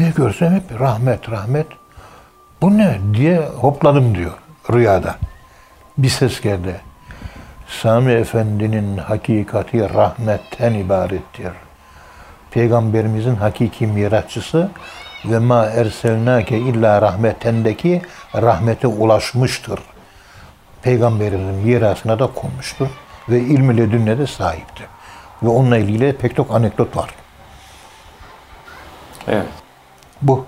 Ne 0.00 0.10
görsem 0.16 0.54
hep 0.54 0.80
rahmet, 0.80 1.30
rahmet. 1.30 1.66
Bu 2.62 2.78
ne 2.78 2.98
diye 3.14 3.40
hopladım 3.40 4.14
diyor 4.14 4.32
rüyada. 4.72 5.16
Bir 5.98 6.08
ses 6.08 6.40
geldi. 6.40 6.80
Sami 7.68 8.12
Efendi'nin 8.12 8.96
hakikati 8.96 9.94
rahmetten 9.94 10.74
ibarettir. 10.74 11.52
Peygamberimizin 12.50 13.36
hakiki 13.36 13.86
mirasçısı 13.86 14.70
ve 15.24 15.38
ma 15.38 15.64
erselnake 15.64 16.58
illa 16.58 17.02
rahmetendeki 17.02 18.02
rahmete 18.34 18.86
ulaşmıştır. 18.86 19.80
Peygamberimizin 20.82 21.54
mirasına 21.54 22.18
da 22.18 22.26
konmuştur 22.26 22.88
ve 23.28 23.40
ilmi 23.40 23.76
ledünne 23.76 24.18
de 24.18 24.26
sahiptir. 24.26 24.86
Ve 25.42 25.48
onunla 25.48 25.76
ilgili 25.76 26.16
pek 26.16 26.36
çok 26.36 26.54
anekdot 26.54 26.96
var. 26.96 27.10
Evet. 29.28 29.67
Bu. 30.22 30.44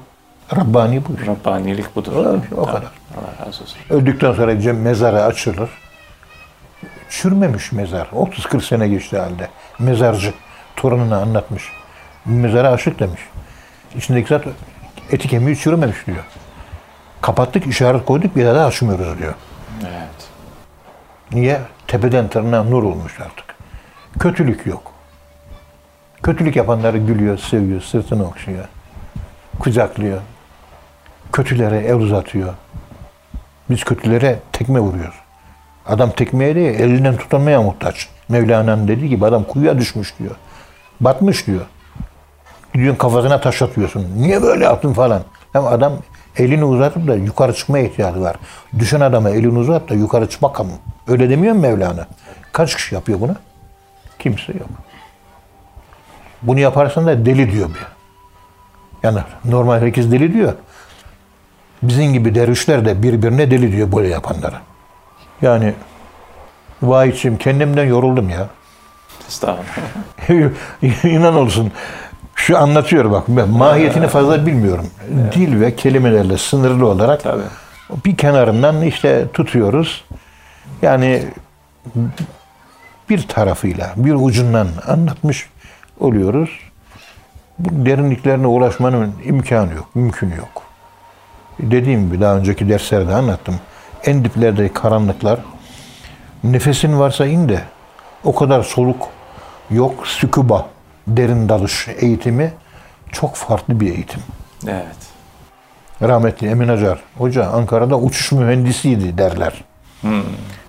Rabbani 0.56 1.02
bu. 1.08 1.26
Rabbanilik 1.26 1.96
budur. 1.96 2.12
O- 2.12 2.18
o 2.20 2.24
Tabii. 2.40 2.66
kadar. 2.66 2.90
Allah 3.16 3.46
razı 3.46 3.62
olsun. 3.62 3.78
Öldükten 3.90 4.32
sonra 4.32 4.52
cem- 4.52 4.72
mezarı 4.80 5.24
açılır. 5.24 5.70
Çürümemiş 7.10 7.72
mezar. 7.72 8.06
30-40 8.12 8.62
sene 8.64 8.88
geçti 8.88 9.18
halde. 9.18 9.48
Mezarcı 9.78 10.32
torununa 10.76 11.16
anlatmış. 11.16 11.72
Mezara 12.24 12.68
aşık 12.70 12.98
demiş. 13.00 13.20
İçindeki 13.96 14.28
zat 14.28 14.44
eti 15.10 15.28
kemiği 15.28 15.56
çürümemiş 15.56 16.06
diyor. 16.06 16.24
Kapattık, 17.20 17.66
işaret 17.66 18.04
koyduk, 18.04 18.36
bir 18.36 18.44
daha 18.46 18.54
da 18.54 18.64
açmıyoruz 18.64 19.18
diyor. 19.18 19.34
Evet. 19.82 20.28
Niye? 21.32 21.60
Tepeden 21.86 22.28
tırnağa 22.28 22.62
nur 22.64 22.82
olmuş 22.82 23.20
artık. 23.20 23.44
Kötülük 24.18 24.66
yok. 24.66 24.92
Kötülük 26.22 26.56
yapanları 26.56 26.98
gülüyor, 26.98 27.38
seviyor, 27.38 27.80
sırtını 27.80 28.24
okşuyor. 28.26 28.64
Kucaklıyor. 29.60 30.20
Kötülere 31.32 31.78
el 31.78 31.94
uzatıyor. 31.94 32.54
Biz 33.70 33.84
kötülere 33.84 34.38
tekme 34.52 34.80
vuruyoruz. 34.80 35.14
Adam 35.86 36.10
tekmeye 36.10 36.54
değil, 36.54 36.80
elinden 36.80 37.16
tutanmaya 37.16 37.62
muhtaç. 37.62 38.08
Mevlana'nın 38.28 38.88
dediği 38.88 39.08
gibi 39.08 39.26
adam 39.26 39.44
kuyuya 39.44 39.78
düşmüş 39.78 40.18
diyor. 40.18 40.34
Batmış 41.00 41.46
diyor. 41.46 41.60
Gidiyorsun 42.74 42.98
kafasına 42.98 43.40
taş 43.40 43.62
atıyorsun. 43.62 44.06
Niye 44.16 44.42
böyle 44.42 44.64
yaptın 44.64 44.92
falan. 44.92 45.22
Ama 45.54 45.70
adam 45.70 45.92
elini 46.36 46.64
uzatıp 46.64 47.08
da 47.08 47.14
yukarı 47.14 47.54
çıkmaya 47.54 47.84
ihtiyacı 47.84 48.20
var. 48.20 48.36
Düşen 48.78 49.00
adama 49.00 49.30
elini 49.30 49.58
uzat 49.58 49.88
da 49.88 49.94
yukarı 49.94 50.28
çık 50.28 50.42
bakalım. 50.42 50.72
Öyle 51.08 51.30
demiyor 51.30 51.54
mu 51.54 51.60
Mevlana? 51.60 52.06
Kaç 52.52 52.76
kişi 52.76 52.94
yapıyor 52.94 53.20
bunu? 53.20 53.36
Kimse 54.18 54.52
yok. 54.52 54.68
Bunu 56.42 56.60
yaparsan 56.60 57.06
da 57.06 57.26
deli 57.26 57.52
diyor 57.52 57.68
bir. 57.68 57.99
Yani 59.02 59.18
normal 59.44 59.80
herkes 59.80 60.12
deli 60.12 60.32
diyor. 60.32 60.52
Bizim 61.82 62.12
gibi 62.12 62.34
dervişler 62.34 62.84
de 62.84 63.02
birbirine 63.02 63.50
deli 63.50 63.72
diyor 63.72 63.92
böyle 63.92 64.08
yapanlara. 64.08 64.60
Yani 65.42 65.74
vahiyçim 66.82 67.38
kendimden 67.38 67.84
yoruldum 67.84 68.30
ya. 68.30 68.46
Estağfurullah. 69.28 71.04
İnan 71.04 71.34
olsun. 71.34 71.72
Şu 72.34 72.58
anlatıyor 72.58 73.10
bak. 73.10 73.24
Ben 73.28 73.48
mahiyetini 73.48 74.08
fazla 74.08 74.46
bilmiyorum. 74.46 74.86
Dil 75.32 75.60
ve 75.60 75.76
kelimelerle 75.76 76.38
sınırlı 76.38 76.86
olarak 76.86 77.22
Tabii. 77.22 77.42
bir 78.04 78.16
kenarından 78.16 78.82
işte 78.82 79.26
tutuyoruz. 79.34 80.04
Yani 80.82 81.22
bir 83.10 83.28
tarafıyla, 83.28 83.92
bir 83.96 84.14
ucundan 84.14 84.68
anlatmış 84.86 85.48
oluyoruz. 86.00 86.69
Bu 87.60 87.86
derinliklerine 87.86 88.46
ulaşmanın 88.46 89.14
imkanı 89.24 89.74
yok, 89.74 89.88
mümkün 89.94 90.30
yok. 90.30 90.62
Dediğim 91.58 92.06
gibi 92.06 92.20
daha 92.20 92.36
önceki 92.36 92.68
derslerde 92.68 93.14
anlattım. 93.14 93.54
En 94.04 94.24
diplerde 94.24 94.72
karanlıklar, 94.72 95.40
nefesin 96.44 96.98
varsa 96.98 97.26
in 97.26 97.48
de 97.48 97.60
o 98.24 98.34
kadar 98.34 98.62
soluk 98.62 99.08
yok, 99.70 100.06
scuba, 100.06 100.66
derin 101.06 101.48
dalış 101.48 101.88
eğitimi 101.88 102.52
çok 103.12 103.34
farklı 103.34 103.80
bir 103.80 103.92
eğitim. 103.94 104.20
Evet. 104.68 104.96
Rahmetli 106.02 106.48
Emin 106.48 106.68
Acar 106.68 107.00
Hoca 107.18 107.46
Ankara'da 107.46 107.98
uçuş 107.98 108.32
mühendisiydi 108.32 109.18
derler. 109.18 109.64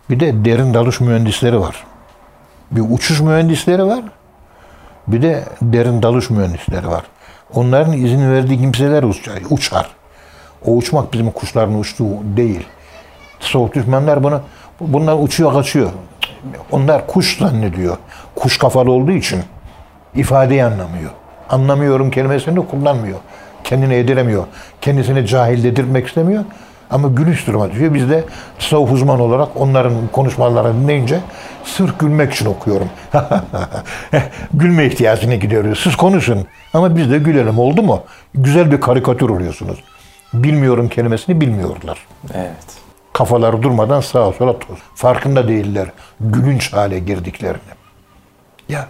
Bir 0.10 0.20
de 0.20 0.46
derin 0.46 0.74
dalış 0.74 1.00
mühendisleri 1.00 1.60
var. 1.60 1.84
Bir 2.72 2.82
uçuş 2.90 3.20
mühendisleri 3.22 3.86
var. 3.86 4.04
Bir 5.08 5.22
de 5.22 5.44
derin 5.62 6.04
dalış 6.04 6.30
mühendisleri 6.30 6.88
var. 6.88 7.04
Onların 7.54 7.94
izin 7.94 8.32
verdiği 8.32 8.58
kimseler 8.58 9.04
uçar. 9.50 9.88
O 10.66 10.76
uçmak 10.76 11.14
bizim 11.14 11.32
kuşların 11.32 11.80
uçtuğu 11.80 12.10
değil. 12.24 12.68
Soğuk 13.40 13.76
düşmanlar 13.76 14.24
bunu 14.24 14.42
bunlar 14.80 15.16
uçuyor 15.20 15.54
kaçıyor. 15.54 15.92
Onlar 16.72 17.08
kuş 17.08 17.38
zannediyor. 17.38 17.98
Kuş 18.36 18.58
kafalı 18.58 18.92
olduğu 18.92 19.12
için 19.12 19.44
ifadeyi 20.16 20.64
anlamıyor. 20.64 21.12
Anlamıyorum 21.50 22.12
kelimesini 22.12 22.68
kullanmıyor. 22.68 23.18
Kendini 23.64 23.94
yediremiyor. 23.94 24.44
Kendisini 24.82 25.28
cahil 25.28 25.64
dedirtmek 25.64 26.08
istemiyor. 26.08 26.44
Ama 26.92 27.08
gülüş 27.08 27.48
duruma 27.48 27.72
düşüyor. 27.72 27.94
Biz 27.94 28.10
de 28.10 28.24
tasavvuf 28.60 28.92
uzmanı 28.92 29.24
olarak 29.24 29.48
onların 29.56 29.94
konuşmalarını 30.12 30.84
dinleyince 30.84 31.20
sırf 31.64 32.00
gülmek 32.00 32.34
için 32.34 32.46
okuyorum. 32.46 32.90
Gülme 34.54 34.86
ihtiyacına 34.86 35.36
gidiyoruz. 35.36 35.80
Siz 35.84 35.96
konuşun. 35.96 36.48
Ama 36.74 36.96
biz 36.96 37.12
de 37.12 37.18
gülelim. 37.18 37.60
Oldu 37.60 37.84
mu? 37.84 38.04
Güzel 38.36 38.72
bir 38.72 38.82
karikatür 38.82 39.30
oluyorsunuz. 39.30 39.84
Bilmiyorum 40.34 40.90
kelimesini 40.90 41.42
bilmiyorlar. 41.42 41.98
Evet. 42.34 42.82
Kafaları 43.14 43.64
durmadan 43.64 44.02
sağa 44.02 44.32
sola 44.32 44.60
toz. 44.60 44.78
Farkında 44.96 45.48
değiller. 45.48 45.88
Gülünç 46.20 46.74
hale 46.74 47.00
girdiklerini. 47.00 47.58
Ya. 48.70 48.88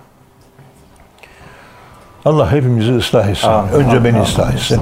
Allah 2.26 2.52
hepimizi 2.52 2.96
ıslah 2.96 3.28
etsin. 3.28 3.50
Önce 3.74 4.04
beni 4.04 4.22
ıslah 4.22 4.54
etsin. 4.54 4.82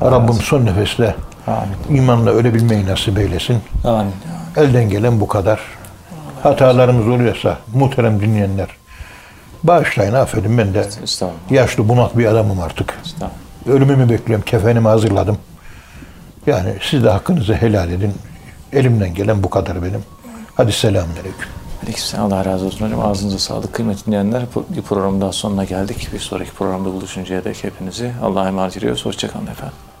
Allah 0.00 0.10
Rabbim 0.10 0.34
son 0.34 0.64
nefeste 0.66 1.14
Amin. 1.46 1.96
imanla 2.00 2.30
ölebilmeyi 2.30 2.86
nasip 2.86 3.18
eylesin. 3.18 3.58
Amin. 3.84 4.12
Elden 4.56 4.88
gelen 4.90 5.20
bu 5.20 5.28
kadar. 5.28 5.60
Hatalarımız 6.42 7.08
oluyorsa 7.08 7.58
muhterem 7.74 8.20
dinleyenler 8.20 8.68
bağışlayın 9.64 10.12
affedin 10.14 10.58
ben 10.58 10.74
de 10.74 10.86
yaşlı 11.50 11.88
bunak 11.88 12.18
bir 12.18 12.26
adamım 12.26 12.60
artık. 12.60 13.00
Ölümümü 13.68 14.10
bekliyorum. 14.10 14.44
Kefenimi 14.44 14.88
hazırladım. 14.88 15.38
Yani 16.46 16.74
siz 16.90 17.04
de 17.04 17.10
hakkınızı 17.10 17.54
helal 17.54 17.90
edin. 17.90 18.14
Elimden 18.72 19.14
gelen 19.14 19.42
bu 19.42 19.50
kadar 19.50 19.82
benim. 19.82 20.02
Hadi 20.54 20.72
selamünaleyküm. 20.72 21.48
Aleykümselam. 21.84 22.32
Allah 22.32 22.44
razı 22.44 22.66
olsun 22.66 22.86
hocam. 22.86 23.00
Ağzınıza 23.00 23.38
sağlık. 23.38 23.72
Kıymetli 23.72 24.06
dinleyenler 24.06 24.42
bir 24.68 24.82
program 24.82 25.20
daha 25.20 25.32
sonuna 25.32 25.64
geldik. 25.64 26.08
Bir 26.12 26.18
sonraki 26.18 26.50
programda 26.50 26.92
buluşuncaya 26.92 27.44
dek 27.44 27.64
hepinizi 27.64 28.12
Allah'a 28.22 28.48
emanet 28.48 28.76
ediyoruz. 28.76 29.06
Hoşçakalın 29.06 29.46
efendim. 29.46 29.93